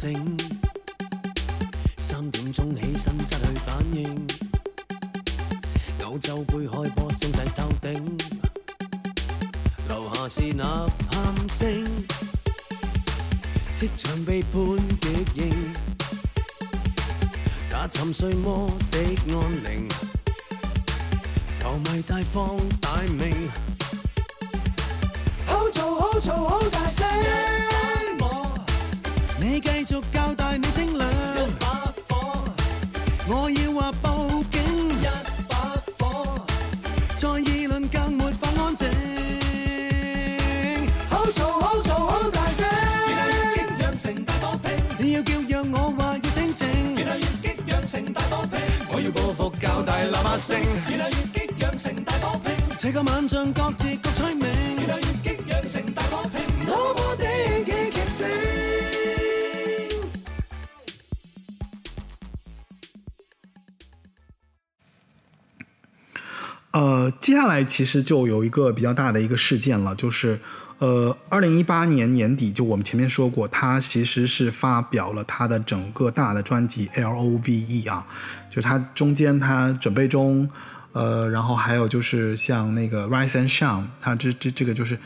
[0.00, 0.36] 醒，
[1.96, 4.24] 三点钟起身失去反应，
[6.04, 8.16] 欧洲杯开波声势透顶，
[9.88, 11.84] 楼下是呐喊声，
[13.74, 15.74] 即场被判极刑，
[17.68, 19.34] 打沉睡魔的安
[19.64, 19.88] 宁，
[21.60, 23.50] 球迷大放大名，
[25.44, 27.04] 好嘈好嘈好大声。
[29.50, 31.66] 你继续交代你清凉，一把
[32.06, 32.38] 火，
[33.26, 34.60] 我要话报警，
[35.00, 35.06] 一
[35.48, 35.56] 把
[35.98, 36.44] 火，
[37.16, 38.86] 再议论更没法安静。
[41.08, 42.66] 好嘈好嘈好大声，
[43.08, 48.60] 越来越激酿成大火拼，你要叫让我话要清静，越来越激酿成大火拼，
[48.92, 54.46] 我要报复较大喇叭声，越来越激酿成大火拼，这个晚上各自各取名，
[54.76, 56.38] 越来越激酿成大火拼，
[66.72, 70.38] 呃，接下来其实就有一个比较大的一个事件了，就是
[70.78, 78.06] 呃，二零一八年年底，就我们前面说过，他其实是发表了他的整个大的专辑 L O V E 啊，
[78.50, 80.48] 就他中间他准备中，
[80.92, 84.98] 呃，然后还有就是像那个 Rise and Shine，他这这这个就是。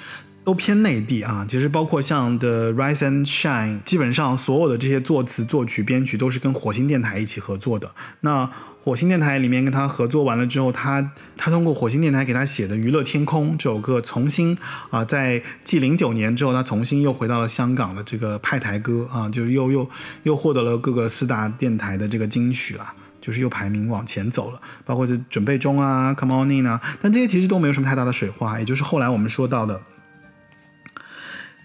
[0.44, 7.92] 都偏内地啊，其实包括像 The Rise and Shine，基本上所有的这些作词、作曲、编曲都是跟火星电台一起合作的。
[8.22, 8.50] 那
[8.82, 14.58] 火星电台里面跟他合作完了之后，他他通过火星电台给他写的《娱乐天空》这首歌，重新
[14.90, 19.88] 啊，在继零九年之后，他重新又回到了香港的这个派台歌啊，就又又
[20.24, 24.60] 又获得了各个四大电台的这个金曲了，就是又排名往前走了。
[24.84, 29.80] 包括这准备中啊，Come on in 啊，但这些其实都没有什么太大的水花，也就是后来我们说到的。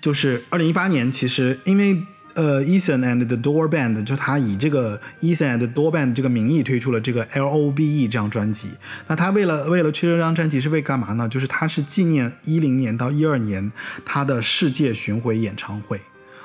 [0.07, 2.01] 就是二零一八年，其实因为
[2.33, 8.07] 呃，Ethan and the Door Band 就他以这个 Ethan and the Door Band 这个名义推出了这个 L O V E
[8.07, 8.69] 这张专辑。
[9.07, 11.27] 那他为了为了推这张专辑是为干嘛呢？
[11.27, 13.69] 就是他是纪念一零年到一二年
[14.05, 15.99] 他的世界巡回演唱会。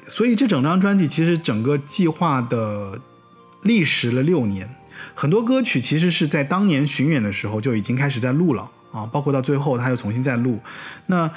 [0.09, 3.01] 所以这整张专辑其实整个计划的
[3.63, 4.69] 历时了六年，
[5.15, 10.59] 很多歌曲其实是在当年巡演的时候就已经开始在录了啊，包括到最后他又重新再录。
[11.07, 11.31] 那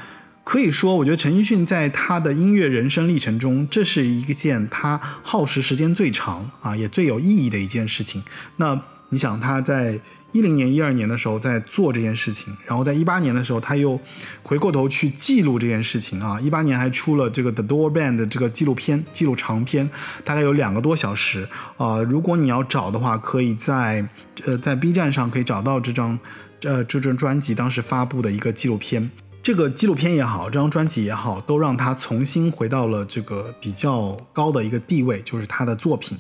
[0.45, 8.23] 可以说，我觉得陈奕迅在他的音乐人生历程中，这是一件他耗时时间最长啊，也最有意义的一件事情。
[8.57, 8.79] 那
[9.09, 9.99] 你想，他在
[10.31, 13.99] 一零年、一二年的时候在做这件事情，然后在一八年的时候，他又
[14.43, 16.39] 回过头去记录这件事情啊。
[16.39, 19.89] 一八年还出了这个 The Door Band 的这个纪录片，记录长片，
[20.23, 22.03] 大概有两个多小时啊。
[22.03, 24.07] 如果你要找的话，可以在
[24.45, 26.19] 呃在 B 站上可以找到这张
[26.63, 29.09] 呃这张专辑当时发布的一个纪录片。
[29.45, 36.17] 这个纪录片也好，这张专辑也好，都让他重新回到了这个比较高的一个地位，就是他的作品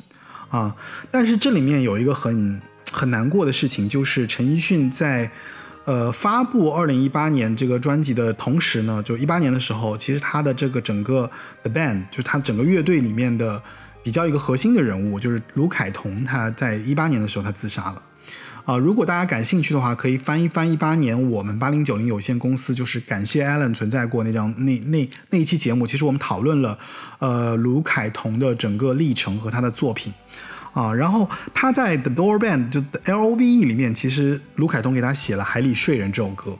[0.47, 0.75] 啊。
[1.09, 2.61] 但是这里面有一个很
[2.91, 5.31] 很难过的事情，就是陈奕迅在
[5.85, 11.27] 呃发布二零一八年这个专辑的同时呢，就一八年的时候，其实他的这个整个
[11.63, 13.59] The Band，就是他整个乐队里面的
[14.03, 17.99] 比较一个核心的人物，就是卢凯彤，他在一八年的时候他自杀了。
[18.65, 25.85] 啊，如果大家感兴趣的话，可以翻一翻一八年我们八零九零有限公司，就是感谢 Allen 存在过那张那那那一期节目。
[25.85, 26.79] 其实我们讨论了，
[27.19, 30.11] 呃，卢凯彤的整个历程和他的作品，
[30.73, 36.57] 啊，然后他在 The Door Band 就 L O V E 里面，其实卢凯彤给他写了《海里睡人》这首歌，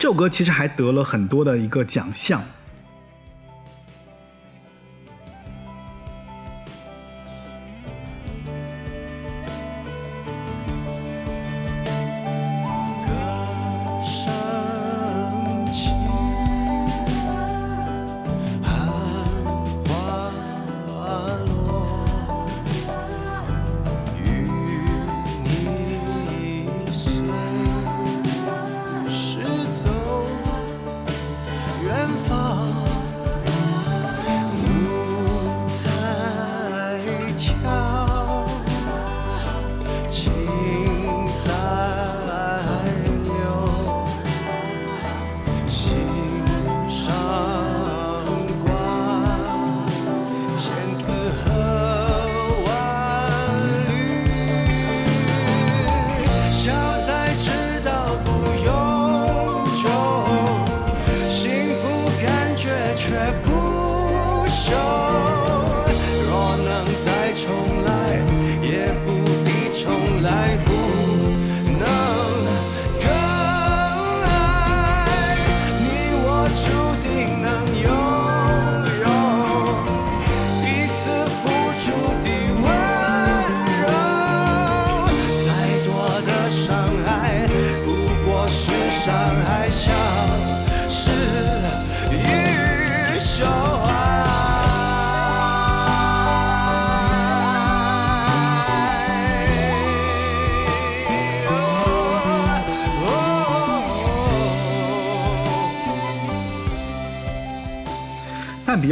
[0.00, 2.42] 这首歌其实还得了很多的一个奖项。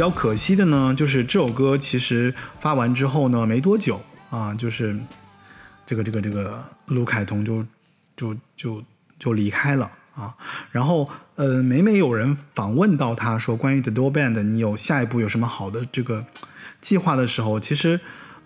[0.09, 4.97] 可惜的呢，就是这首歌其实发完之后呢，没多久啊，就是
[5.85, 7.65] 这个这个这个卢凯彤就
[8.15, 8.83] 就就
[9.17, 10.35] 就离开了啊。
[10.71, 16.25] 然后呃，每每有人访问到他说关于 The Door Band，你有下一步有什么好的这个
[16.81, 17.99] 计划的时候，其实。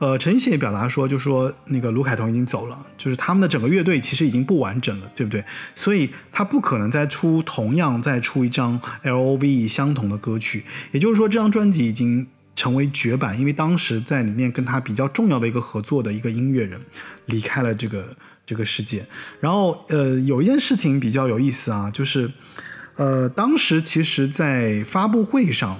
[0.03, 5.41] 呃，陈奕迅也表达说，就说那个卢凯彤已经走了，就是他们的整个乐队其实已经不完整了，对不对？
[5.75, 16.77] 所以他不可能再出同样再出一张 L O V E 相同的歌曲，也就是说这张专辑已经成为绝版，因为当时在里面跟他比较重要的一个合作的一个音乐人
[17.27, 18.05] 离开了这个
[18.45, 19.05] 这个世界。
[19.39, 22.29] 然后呃，有一件事情比较有意思啊，就是
[22.97, 25.79] 呃，当时其实，在发布会上，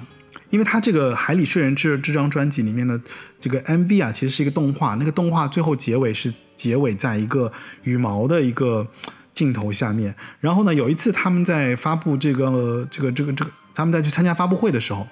[0.54, 2.98] 因为他这个《海里睡人》这这张专辑里面的
[3.40, 7.50] 这个 MV 啊，其实是一个动画，那个动画最后结尾是结尾在一个
[7.82, 8.86] 羽毛的一个
[9.34, 10.14] 镜头下面。
[10.38, 15.04] 然后呢，有一次他们在发布这个这个这个这个，他们在去参加发布会的时候。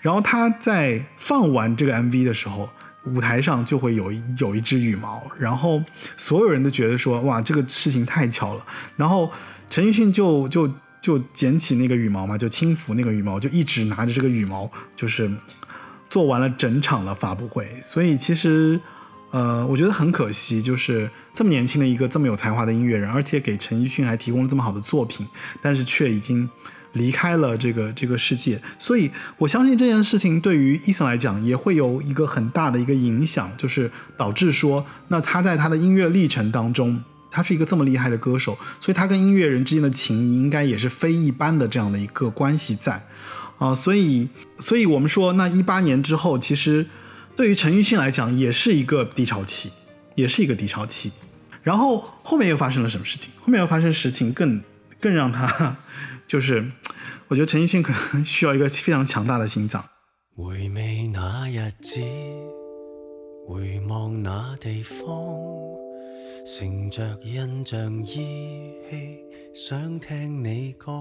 [0.00, 2.68] 然后他在放完这个 MV 的时候，
[3.04, 4.10] 舞台上就会有
[4.40, 5.80] 有一只羽毛，然后
[6.16, 8.66] 所有人都觉得说哇，这个事情太巧了。
[8.96, 9.30] 然后
[9.70, 10.68] 陈奕迅就就
[11.02, 15.30] 就捡起那个羽毛嘛，就轻抚那个羽毛，就一直拿着这个羽毛，就是
[16.08, 17.68] 做完了整场的发布会。
[17.82, 18.80] 所以其实，
[19.32, 25.26] 呃，我觉得很可惜，就是这么年轻的一个这么有才华的音乐人，而且给陈奕迅还提供了这么好的作品，
[25.60, 26.48] 但是却已经。
[26.94, 37.02] 离开了这个这个世界，所以我相信这件事情对于伊森来讲也会有一个很大的一个影响，就是导致说，那他在他的音乐历程当中，
[37.32, 43.02] 他是一个这么厉害的歌手，所以他跟音乐人之间的情谊应该也是非一般的这样的一个关系在，
[43.58, 44.28] 啊，所以，
[44.58, 46.86] 所以我们说，那一八年之后，其实
[47.34, 49.72] 对于陈奕迅来讲也是一个低潮期，
[50.14, 51.10] 也是一个低潮期，
[51.62, 53.30] 然后后面又发生了什么事情？
[53.40, 54.62] 后面又发生事情更
[55.00, 55.76] 更让他。
[56.28, 56.70] 就是，
[57.28, 59.84] 我觉得陈奕迅可能需要一个非常强大的心脏。
[60.34, 62.00] 回味那日子，
[63.46, 65.06] 回望那地方，
[66.44, 69.24] 乘着印象依稀，
[69.54, 70.92] 想听你讲，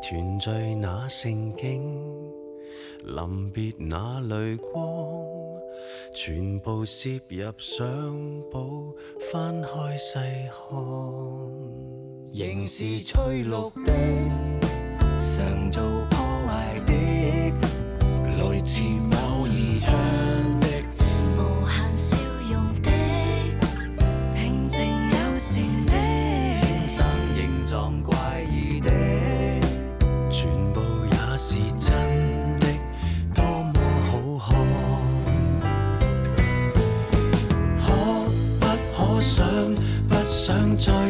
[0.00, 2.00] 团聚那盛景，
[3.04, 5.24] 临别那泪光，
[6.14, 7.84] 全部摄入相
[8.52, 8.96] 簿，
[9.32, 10.14] 翻开细
[10.48, 10.78] 看。
[12.32, 13.50] 仍是翠绿
[13.84, 13.92] 的，
[15.18, 15.82] 常做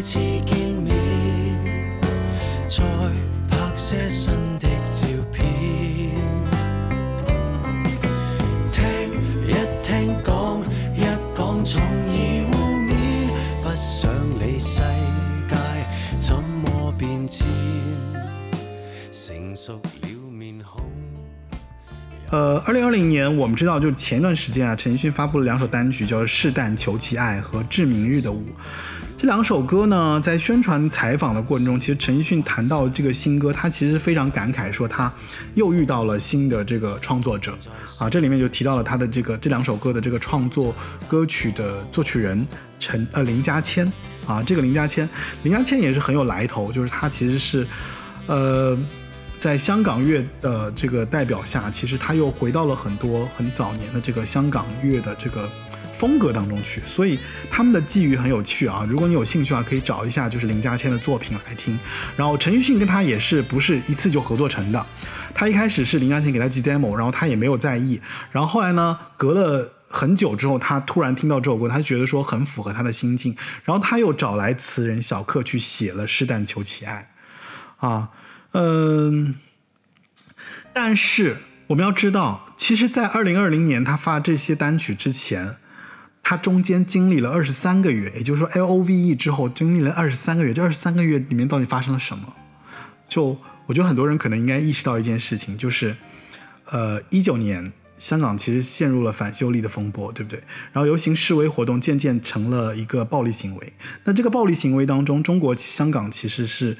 [0.02, 0.92] 次见面？
[2.68, 2.82] 再
[3.48, 5.44] 拍些新的照片，
[8.72, 8.82] 听
[9.46, 10.60] 一听讲
[10.92, 11.02] 一
[11.36, 12.12] 讲，从而
[12.50, 13.30] 污面，
[13.62, 14.82] 不想理世
[15.48, 15.54] 界
[16.18, 17.46] 怎么变迁，
[19.12, 20.82] 成熟了面孔。
[22.30, 28.40] 呃，二零二零年，我们知道，就前一段时间啊，陈奕迅发布了两首单曲，叫《试但求其爱》和《致明日的舞》。
[29.22, 35.12] 这两首歌呢，在宣传采访的过程中，其实陈奕迅谈到这个新歌，他其实非常感慨，说他
[35.54, 37.56] 又遇到了新的这个创作者
[37.98, 38.10] 啊。
[38.10, 40.74] 这里面就提到了他的这个这两首歌的这个创作
[41.06, 42.44] 歌曲的作曲人
[42.80, 43.86] 陈呃林家谦
[44.26, 44.42] 啊。
[44.42, 45.08] 这个林家谦，
[45.44, 47.64] 林家谦也是很有来头，就是他其实是
[48.26, 48.76] 呃
[49.38, 55.48] 在香港乐的这个代表下，其实他又回到了很多很早年的这个香港乐的这个。
[56.02, 57.16] 风格当中去，所以
[57.48, 58.84] 他们的际遇很有趣啊。
[58.88, 61.78] 如果你有兴趣的话，可以找一下就是林家谦的作品来听。
[62.16, 64.84] 然后陈奕迅跟他也是不是一次就合作成的，
[65.32, 68.00] 他一开始是林家谦给他寄 demo，然后他也没有在意。
[68.32, 77.12] 然后后来呢，隔了很久之后，他突然听到这首歌，他觉得说很符合他的心境，然后他又找来词人小克去写了《试但求其爱》
[77.86, 78.08] 啊，
[78.54, 79.36] 嗯，
[80.72, 81.36] 但是
[81.68, 85.58] 我们要知道，其实，在二零二零年他发这些单曲之前。
[86.22, 92.32] 他中间经历了二十三个月，也就是说 L O V E 之后经历了二十三个月，这二十三个月里面到底发生了什么？
[93.08, 95.96] 就我觉得很多人可能应该意识到一件事情，就是，
[96.70, 100.40] 呃，一九年香港其实陷入了反修例的风波，对不对？
[100.72, 103.72] 然后游行示威活动渐渐成了一个暴力行为。
[104.04, 106.76] 那这个暴力行为当中，中国香港其实是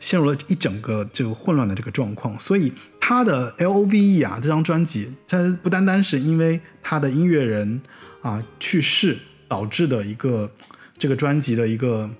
[0.00, 2.38] 陷入了一整个这个混乱的这个状况。
[2.38, 7.82] 所以他的 L O V E 啊这张专辑，它不单单是因为他的音乐人。
[8.22, 9.16] 啊，去世
[9.48, 10.50] 导致的一个
[10.98, 12.10] 这个专辑的一个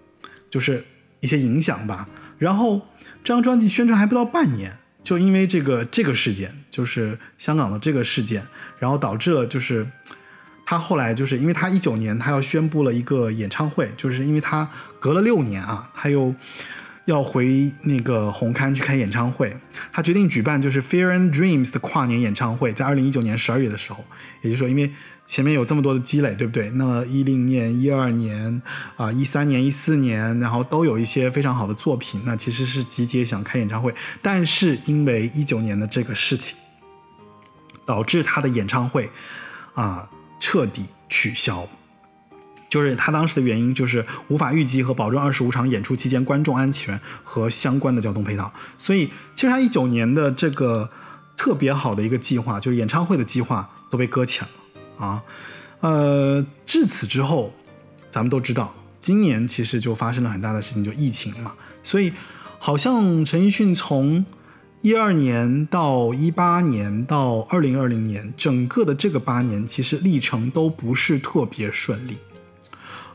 [0.50, 0.84] 就是
[1.20, 2.08] 一些影响吧。
[2.38, 2.80] 然后
[3.24, 4.72] 这张专辑宣传还不到半年，
[5.02, 8.46] 就因为这个这个事件，就是香港的这个事件，
[8.78, 9.86] 然后导致了就是
[10.66, 14.68] 他后来就是因为他一九年他要宣布了一个演唱会，就是因为他
[15.00, 16.34] 隔了六年啊，他又
[17.06, 19.56] 要回那个红磡去开演唱会，
[19.90, 24.04] 他决定举办就是 Fear and Dreams 的跨年演唱会，在二零一九年十二月的时候，
[24.42, 24.92] 也就是说因为。
[25.28, 26.70] 前面有这么多的积累，对不对？
[26.70, 28.62] 那么一零年、一二年
[28.94, 32.22] 啊，一三年、一四年，然后都有一些非常好的作品。
[32.24, 33.92] 那其实是集结想开演唱会，
[34.22, 36.56] 但是因为一九年的这个事情，
[37.84, 39.10] 导致他的演唱会
[39.74, 41.68] 啊彻底取消。
[42.68, 48.52] 就是他当时的原因，就是无法预计和保证二十五场演出期间观众安全和相关的交通配套。
[48.76, 50.90] 所以，其实他一九年的这个
[51.36, 55.22] 特别好的一个计划，就是演唱会的计划都被搁浅了啊。
[55.80, 57.52] 呃，至此之后，
[58.10, 61.54] 咱们都知道，今年其实就发生了很大的事情，就疫情嘛。
[61.82, 62.12] 所以，
[62.58, 64.24] 好像陈奕迅从
[64.80, 72.16] 一二年到一八年到二零二零年，整个的这个八年，其实历程都不是特别顺利。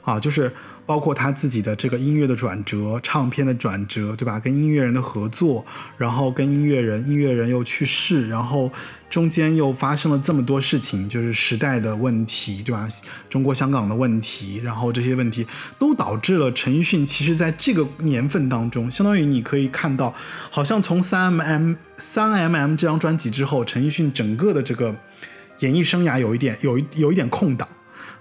[0.04, 0.52] 啊，就是
[0.86, 4.40] 包括他自己的这个音乐的转折、唱片的转折，对吧？
[4.40, 5.66] 跟音乐人的合作，
[5.98, 8.72] 然后跟音乐人，音乐人又去世，然后
[9.10, 12.90] 中间又发生了这么多事情，就是时代的问题，对吧？
[13.30, 15.46] 中国香港的问题，然后这些问题
[15.78, 20.14] 都导致了陈奕迅，其实在这个年份当中，相当于你可以看到，
[20.50, 24.96] 好像从三 mm 三 MM 这张专辑之后，陈奕迅整个的这个
[25.60, 27.68] 演艺生涯有一点有一有一点空档。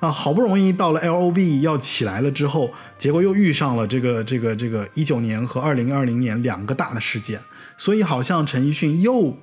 [0.01, 7.39] 啊，好不容易到了 L O V 要起来了之后，结果又遇上了这个这个这个一九年和二零二零年两个大的事件，
[7.77, 9.37] 所以好像陈奕迅又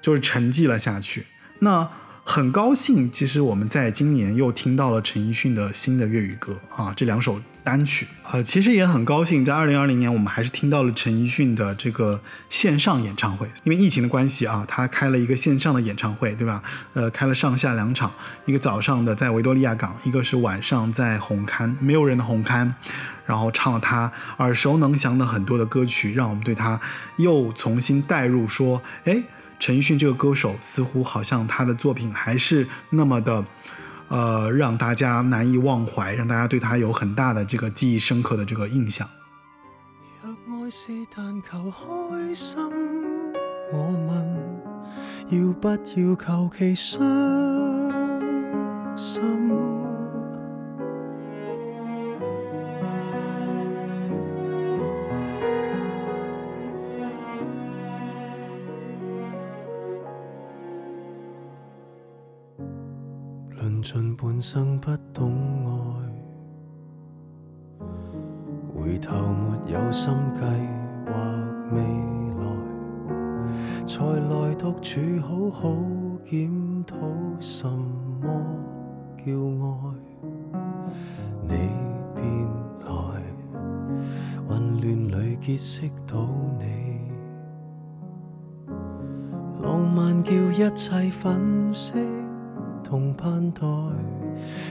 [0.00, 1.26] 就是沉寂了下去。
[1.58, 1.90] 那
[2.28, 7.40] 很高兴，其实我们在今年又听到了陈奕迅的新的粤语歌啊，这两首。
[7.62, 13.48] 单曲，呃，其实也很高兴，在二零二零年，我们还是听到了陈奕迅的这个线上演唱会。
[13.64, 16.62] 因为疫情的关系啊，他开了一个线上的演唱会，对吧？
[16.94, 18.12] 呃，开了上下两场，
[18.44, 22.72] 一个早上的在维多利亚港，一个是晚上在红磡，没有人的红磡，
[23.24, 26.80] 然后唱了他耳熟能详的很多的歌曲，让我们对他
[27.16, 29.24] 又重新带入，说，哎，
[29.58, 33.44] 陈奕迅这个歌手似乎好像他的作品还是那么的。
[34.08, 39.08] 呃，让大家难以忘怀，让大家对他有很大的这个记忆深刻的这个印象。
[40.22, 42.56] 若爱是但求开心，
[43.72, 44.36] 我问
[45.30, 47.00] 要不要求其伤
[48.96, 49.85] 心？
[63.88, 65.32] 尽半生不懂
[65.64, 65.68] 爱，
[68.74, 71.14] 回头没有心计划
[71.70, 71.80] 未
[72.40, 72.44] 来，
[73.86, 75.72] 才来独处好好
[76.24, 76.50] 检
[76.84, 76.96] 讨
[77.38, 78.44] 什么
[79.18, 79.30] 叫
[79.62, 79.64] 爱。
[81.42, 81.50] 你
[82.16, 82.26] 便
[82.86, 82.90] 来，
[84.48, 86.26] 混乱里结识到
[86.58, 86.66] 你，
[89.62, 92.25] 浪漫叫一切粉饰。
[92.88, 93.66] 同盼待，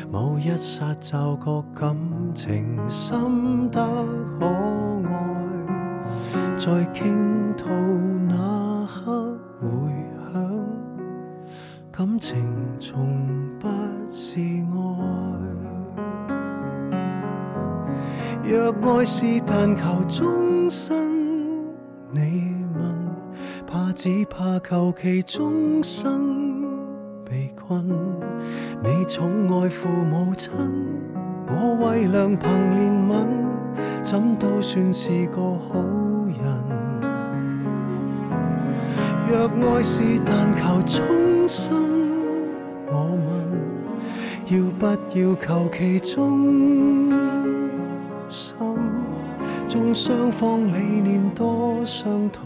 [0.09, 1.93] 某一刹就觉感
[2.33, 3.85] 情深得
[4.39, 4.45] 可
[5.05, 7.67] 爱，在倾吐
[8.29, 9.67] 那刻回
[10.31, 10.33] 响，
[11.91, 12.37] 感情
[12.79, 13.05] 从
[13.59, 13.67] 不
[14.07, 14.77] 是爱。
[18.45, 21.11] 若爱是但求终身，
[22.11, 22.95] 你问，
[23.67, 26.64] 怕只怕求其终生。
[27.67, 30.51] 你宠爱父母亲，
[31.47, 33.25] 我为良朋怜悯，
[34.03, 35.79] 怎都算是个好
[36.27, 36.35] 人。
[39.27, 41.75] 若爱是但求衷心，
[42.87, 43.27] 我问，
[44.47, 44.85] 要不
[45.17, 47.11] 要求其忠
[48.29, 48.55] 心？
[49.67, 52.43] 纵双方理念多相同，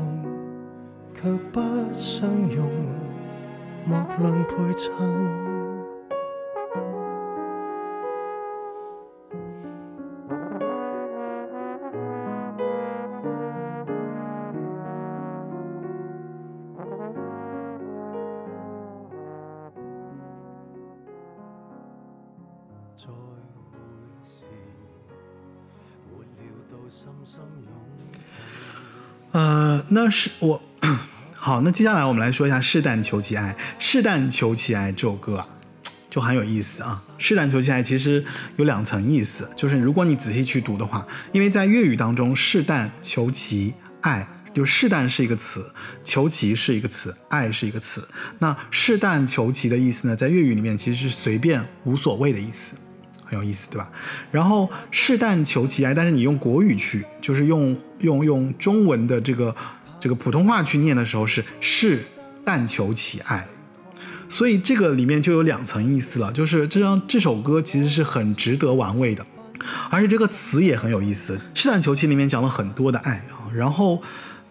[1.13, 1.59] 却不
[1.91, 2.65] 相容。
[3.89, 4.93] 莫论配衬。
[22.95, 23.11] 再会
[24.23, 24.45] 时，
[26.11, 27.71] 没料到深深拥
[29.31, 30.61] 呃，那是我。
[31.49, 33.49] 好，那接下来我们来说一下《试但求其爱》。
[33.79, 35.47] 《试但求其爱》这首歌啊，
[36.07, 37.03] 就很有意思啊。
[37.17, 38.23] 《试但求其爱》其实
[38.57, 45.65] 有两层意思，就是如果你仔细去读的话，因为在粤语当中，“试但求其爱”就“试但”是一个词
[46.05, 48.07] ，“求其”是一个词，“爱”是一个词。
[48.37, 52.73] 那“试但求其”的意思呢，在粤语里面其实是随便、无所谓的意思，
[53.25, 53.91] 很有意思，对吧？
[54.31, 59.55] 然后“试但求其爱”，但是你用国语去，就是用用用中文的这个。
[59.99, 62.01] 这个普通话去念的时候是“是
[62.45, 63.47] 但求其爱”，
[64.29, 69.25] 所以这个里面就有两层意思了，就是这张这首歌其实是很值得玩味的，
[69.89, 74.01] 而且这个词也很有意思，“是但求其”里面讲了很多的爱啊，然后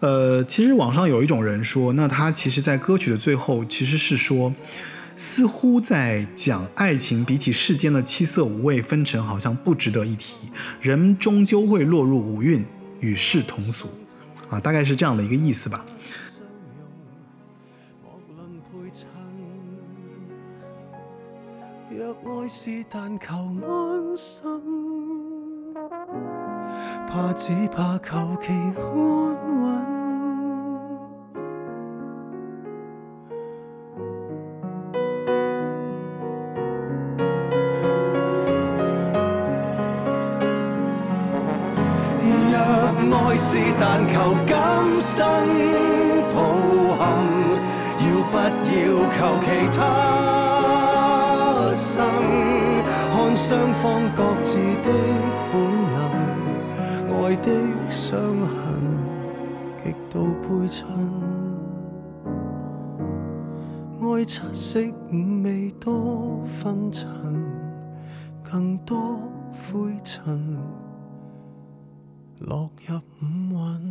[0.01, 4.53] 呃，其实网上有一种人说，那他其实在歌曲的最后其实是说，
[5.17, 10.35] 似乎在讲爱情，比起世间的七色五味纷呈，好像不值得一提，
[10.79, 12.63] 人终究会落入五蕴，
[13.01, 13.89] 与世同俗，
[14.49, 15.85] 啊，大概是这样的一个意思吧。
[21.91, 24.41] 若愛是但求安心，
[27.07, 29.98] 怕只怕求其安穩。
[53.49, 54.93] 雙方各自的
[55.51, 55.59] 本
[55.95, 55.97] 能，
[57.09, 57.49] 愛的
[57.89, 58.13] 傷
[58.45, 58.79] 痕
[59.83, 60.85] 極度配襯，
[64.01, 64.79] 愛七色
[65.11, 67.09] 五味多紛陳，
[68.43, 69.19] 更多
[69.51, 70.37] 灰塵。
[72.41, 73.25] 落入五
[73.55, 73.81] 蘊。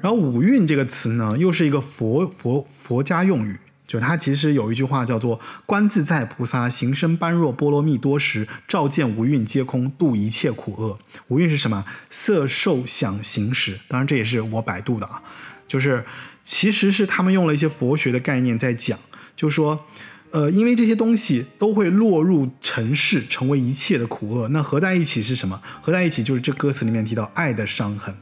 [0.00, 10.98] 然后五蕴这个词呢，又是一个佛佛佛家用语，就他其实有一句话叫做“观自在菩萨行深般若波罗蜜多时，照见无蕴皆空，度一切苦厄”。
[11.28, 11.84] 五蕴是什么？
[12.10, 13.78] 色、受、想、行、识。
[13.88, 15.22] 当然这也是我百度的啊，
[15.68, 16.04] 就是
[16.42, 18.98] 其实是他们用了一些佛学的概念在讲，
[19.36, 19.84] 就是说。
[20.30, 24.48] 呃，因为这些东西都会落入尘世，成为一切的苦厄。
[24.48, 25.62] 那合在一起是什么？
[25.80, 28.12] 合在一起就是这歌词里面提到爱的伤痕。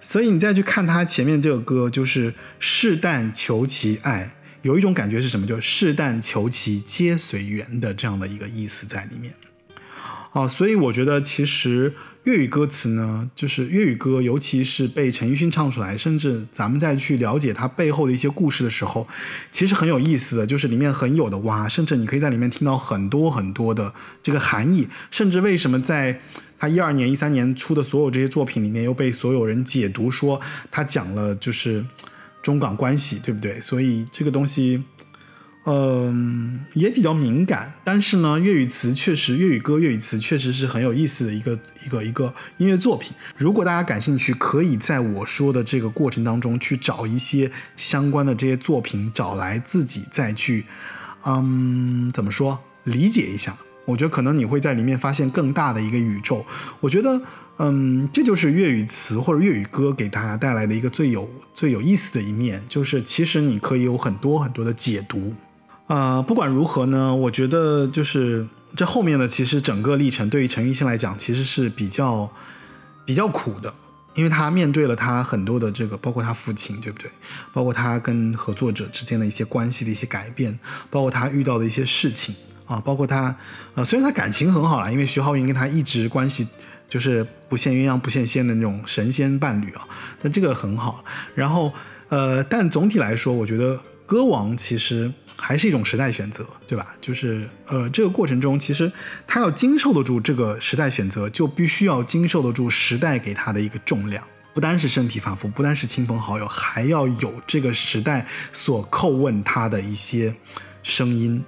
[0.00, 4.30] 所以你再去看他前面这个歌，就是“试但求其爱”，
[4.62, 5.46] 有一种感觉是什么？
[5.46, 9.34] 就“试但求其皆随缘”的这样的一个意思在里面。
[10.32, 11.92] 哦，所以我觉得其实
[12.24, 19.06] 粤语歌词呢，就是粤语歌，尤其是被陈奕迅唱出来，甚至咱们再去了解它背后的一些故事的时候，
[19.50, 23.92] 其实很有意思的，就是里面很有的挖，甚至你可以在里面听到很多很多的
[24.22, 26.18] 这个含义，甚至为什么在
[26.58, 30.40] 他一二年、一三年出的所有这些作品里面，又被所有人解读说
[30.70, 31.84] 他讲了就是
[32.42, 33.60] 中港关系，对不对？
[33.60, 34.82] 所以这个东西。
[35.64, 43.14] 嗯，也比较敏感，但是呢，粤语词确实，粤语歌、粤语词确实是很有意思的一个一个一个音乐作品。
[43.36, 50.66] 如果大家感兴趣，可以在我说的这个过程当中去找一些相关的这些作品，找来自己再去，
[51.24, 53.56] 嗯，怎么说，理解一下。
[53.84, 56.44] 我觉得可能你会在里面发现更大的一个宇宙。
[56.80, 57.22] 我觉得，
[57.64, 65.32] 嗯，这就是粤语词或者粤语歌给大家带来的一个最有最有意思的一面，就是其实你可以有很多很多的解读。
[65.86, 68.44] 呃，不管如何呢，我觉得就是
[68.74, 72.28] 这后面的，其实整个历程对于陈奕迅来讲，其实是比较
[73.04, 73.72] 比较苦的，
[74.14, 77.08] 因为他面对了他很多的这个，包括他父亲，对不对？
[77.52, 80.58] 包括他跟合作者之间的一些关系的一些改变，
[80.90, 82.34] 包括他遇到的一些事情
[82.66, 83.36] 啊，包括他
[83.74, 86.48] 呃，虽然他感情很好啦，因为徐浩云跟他一直关系
[86.92, 89.88] 就是不羡鸳鸯不羡仙的那种神仙伴侣啊，
[90.20, 91.02] 但这个很好。
[91.34, 91.72] 然后
[92.10, 93.80] 呃，但总体来说，我觉得。
[94.04, 96.94] 歌王其实还是一种时代选择，对吧？
[97.00, 98.92] 就是呃，这个过程中，其实
[99.26, 104.22] 他要经受得住这个时代选择，就必须要经受得住时代给他的一个重量，
[104.52, 110.34] 不单是身体发肤，不单是亲朋好友，还要有这个时代所叩问他的一些
[110.82, 111.42] 声音。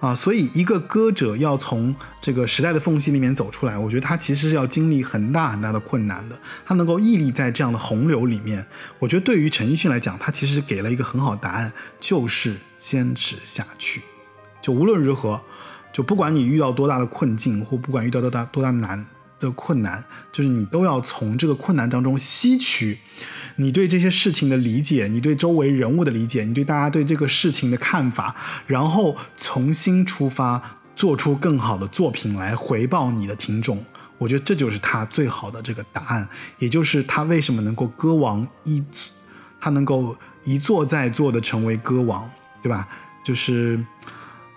[0.00, 6.38] 啊，所以一个歌者要从这个时代的缝隙里面走出来，我觉得他其实是要经历很大很大的困难的。
[6.64, 8.66] 他能够屹立在这样的洪流里面，
[8.98, 11.70] 我觉得对于陈奕迅来讲，他其实给了一个很好的答案，
[12.00, 14.00] 就是坚持下去。
[14.62, 15.38] 就无论如何，
[15.92, 19.04] 就不管你遇到多大的困境，或不管遇到多大多大难
[19.38, 22.98] 的困难，就是你都要从这个困难当中吸取。
[23.60, 28.34] 你对这些事情的理解，你对周围人物的理解，你对大家对这个事情的看法，
[28.66, 33.84] 然后重新出发，做出更好的作品来回报你的听众。
[34.16, 36.26] 我觉得这就是他最好的这个答案，
[36.58, 38.82] 也就是他为什么能够歌王一，
[39.60, 42.30] 他能够一坐再坐的成为歌王，
[42.62, 42.88] 对吧？
[43.22, 43.78] 就是，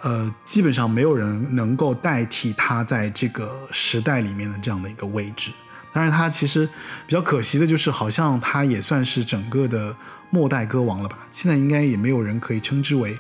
[0.02, 5.52] 呃，基本上没有人能够代替他在这个时代里面的这样的一个位置。
[5.94, 6.68] 但是他其实
[7.06, 9.96] 比较可惜的就是，好像他也算是整个的
[10.32, 11.20] 末代歌王了吧？
[11.32, 13.16] 现在应该也没有人可以称之为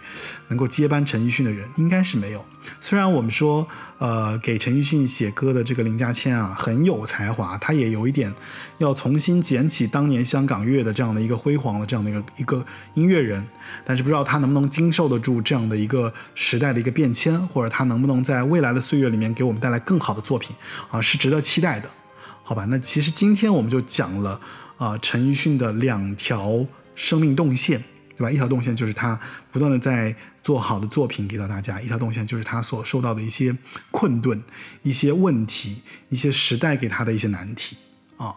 [0.47, 2.43] 能够接班陈奕迅的人，应该是没有。
[2.79, 3.67] 虽然我们说，
[3.99, 8.33] 呃，给陈奕迅写歌的这个林家谦啊很有才华，他也有一点
[8.79, 12.65] 要重新捡起当年香港乐的这样的一个辉煌的这样的一个一个
[12.95, 13.45] 音乐人，
[13.85, 20.55] 但是不知道他能不能经受得住这样的一个时代的一个变迁，或者他能不能在未来的岁月里面给我们带来更好的作品
[20.89, 21.87] 啊，是值得期待的。
[22.43, 24.39] 好吧，那其实今天我们就讲了
[24.77, 27.81] 啊、陈奕迅的两条生命动线，
[28.17, 28.29] 对吧？
[28.29, 29.17] 一条动线就是他
[29.51, 30.13] 不断的在
[30.43, 33.55] 做好的作品给到大家，一条动线就是他所受到的一些
[33.91, 34.43] 困顿、
[34.81, 37.77] 一些问题、一些时代给他的一些难题
[38.17, 38.35] 啊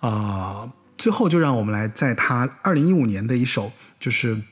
[0.00, 4.42] 啊、最后就让我们来在他二零一五年的一首就是。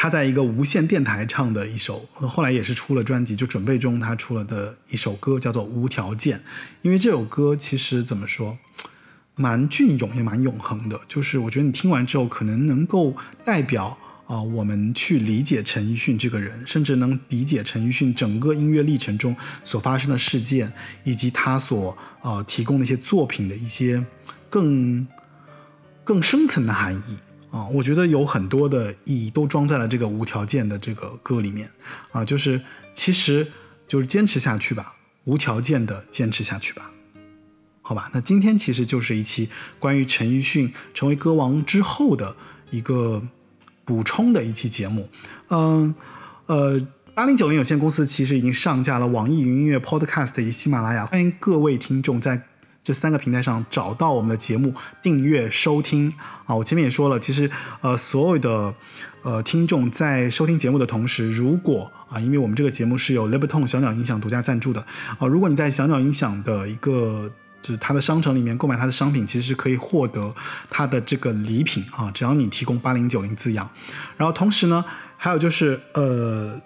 [0.00, 6.38] 他在一个无线电台唱的一首，后来也是出了专辑，就准备中他出了的一首歌叫做《无条件》，
[6.82, 8.56] 因为这首歌其实怎么说，
[9.34, 19.34] 蛮隽永也蛮永恒的，就是我觉得你听完之后，可能能够代表啊、我们去理解陈奕迅这个人，甚至能理解陈奕迅整个音乐历程中
[19.64, 20.72] 所发生的事件，
[21.02, 24.06] 以及他所呃提供的一些作品的一些
[24.48, 25.04] 更
[26.04, 27.16] 更深层的含义。
[27.50, 31.70] 啊，我觉得有很多的意义都装在了这个无条件的这个歌里面
[32.12, 32.60] 啊，就是
[32.94, 33.46] 其实
[33.86, 36.90] 就是坚持下去吧，无条件的坚持下去吧。
[37.80, 42.36] 好吧，那今天其实就是一期关于陈奕迅成为歌王之后的
[42.70, 43.22] 一个
[43.86, 45.08] 补充的一期节目。
[45.48, 45.94] 嗯，
[46.44, 52.47] 呃，八零九零有限公司其实已经上架了网易云音乐、Podcast 以及喜马拉雅，欢迎各位听众在
[52.88, 56.10] 这三个平台上找到我们的节目，订阅收听
[56.46, 56.56] 啊。
[56.56, 57.50] 我前面也说了，其实
[57.82, 58.72] 呃，所有的
[59.20, 64.80] 呃听众在收听节目的同时，如果啊，因为我们这个节目是由 Libertone 小鸟音响独家赞助的
[65.18, 67.30] 啊，如果你在小鸟音响的一个
[67.60, 70.34] 就是它的商城里面购买它的商品，其实是可以获得
[70.70, 73.70] 它的这个礼品啊，只要你提供八零九零字样。
[74.16, 74.82] 然后同时呢，
[75.18, 76.58] 还有就是呃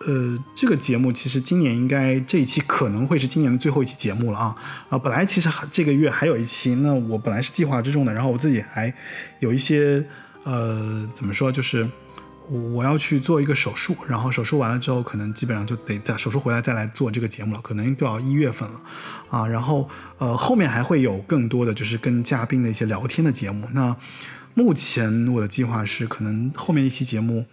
[0.00, 4.56] 呃，这个节目其实今年应该这一期可能会是今年的最后一期节目了啊
[4.90, 4.98] 啊！
[4.98, 8.92] 本来其实还这个月还有一期，那我本来是计划之中的，然后我自己还
[9.40, 10.06] 有一些
[10.44, 11.88] 呃怎么说，就是
[12.48, 18.80] 我要去做一个手术，然后手术完了之后，可能基本上就得在手术回来再来做这个节目了，可能都要一月份了
[19.30, 19.48] 啊。
[19.48, 19.88] 然后
[20.18, 23.66] 呃后面还会有更多的就是跟嘉宾的一些聊天的节目。
[23.72, 23.96] 那
[24.52, 27.46] 目前我的计划是，可能后面一期节目，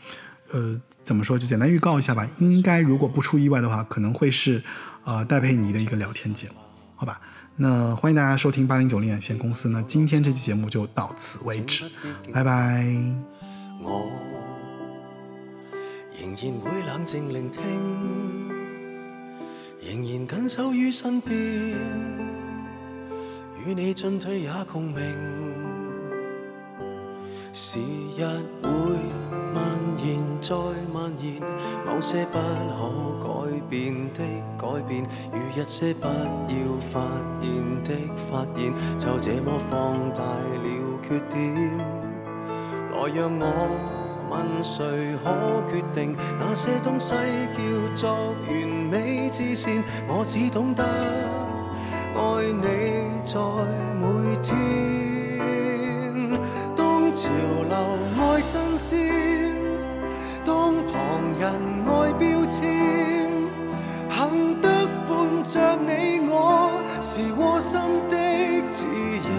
[0.52, 1.38] 呃，怎么说？
[1.38, 2.28] 就简单预告一下吧。
[2.40, 4.64] 应该如果不出意外的话，可能会是
[5.04, 6.56] 呃戴佩妮的一个聊天节目，
[6.96, 7.20] 好吧？
[7.56, 9.70] 那欢迎大家收听八零九零有限公司。
[9.70, 11.86] 那今天这期节目就到此为止，
[12.34, 12.84] 拜拜。
[13.80, 14.10] 我
[16.20, 17.62] 仍然會冷靜聆聽，
[19.82, 21.76] 仍然緊守於身邊，
[23.64, 25.43] 與你進退也共鳴。
[27.56, 27.78] 时
[28.18, 28.24] 日
[28.64, 28.70] 会
[29.54, 30.56] 蔓延再
[30.92, 31.40] 蔓延，
[31.86, 34.24] 某些不可改变的
[34.58, 37.00] 改变，如一些不要发
[37.44, 41.78] 现的发现，就这么放大了缺点。
[42.92, 43.46] 来让我
[44.32, 47.14] 问谁可决定那些东西
[47.94, 49.84] 叫做完美之線？
[50.08, 50.84] 我只懂得
[52.16, 52.64] 爱你
[53.24, 53.38] 在
[54.02, 55.03] 每天。
[57.14, 57.76] 潮流
[58.18, 59.56] 爱新鲜，
[60.44, 61.44] 当旁人
[61.86, 63.30] 爱标签，
[64.10, 64.68] 幸得
[65.06, 66.72] 伴着你我
[67.04, 68.16] 是窝心的
[68.72, 68.88] 自
[69.24, 69.30] 然。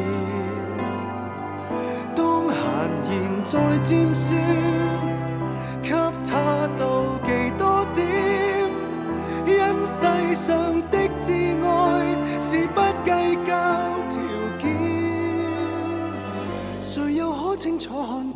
[2.15, 2.55] 当闲
[3.11, 3.13] 言
[3.43, 3.53] 再
[3.83, 4.31] 尖酸，
[5.83, 5.91] 给
[6.31, 6.81] 他妒
[17.65, 18.34] 清楚看？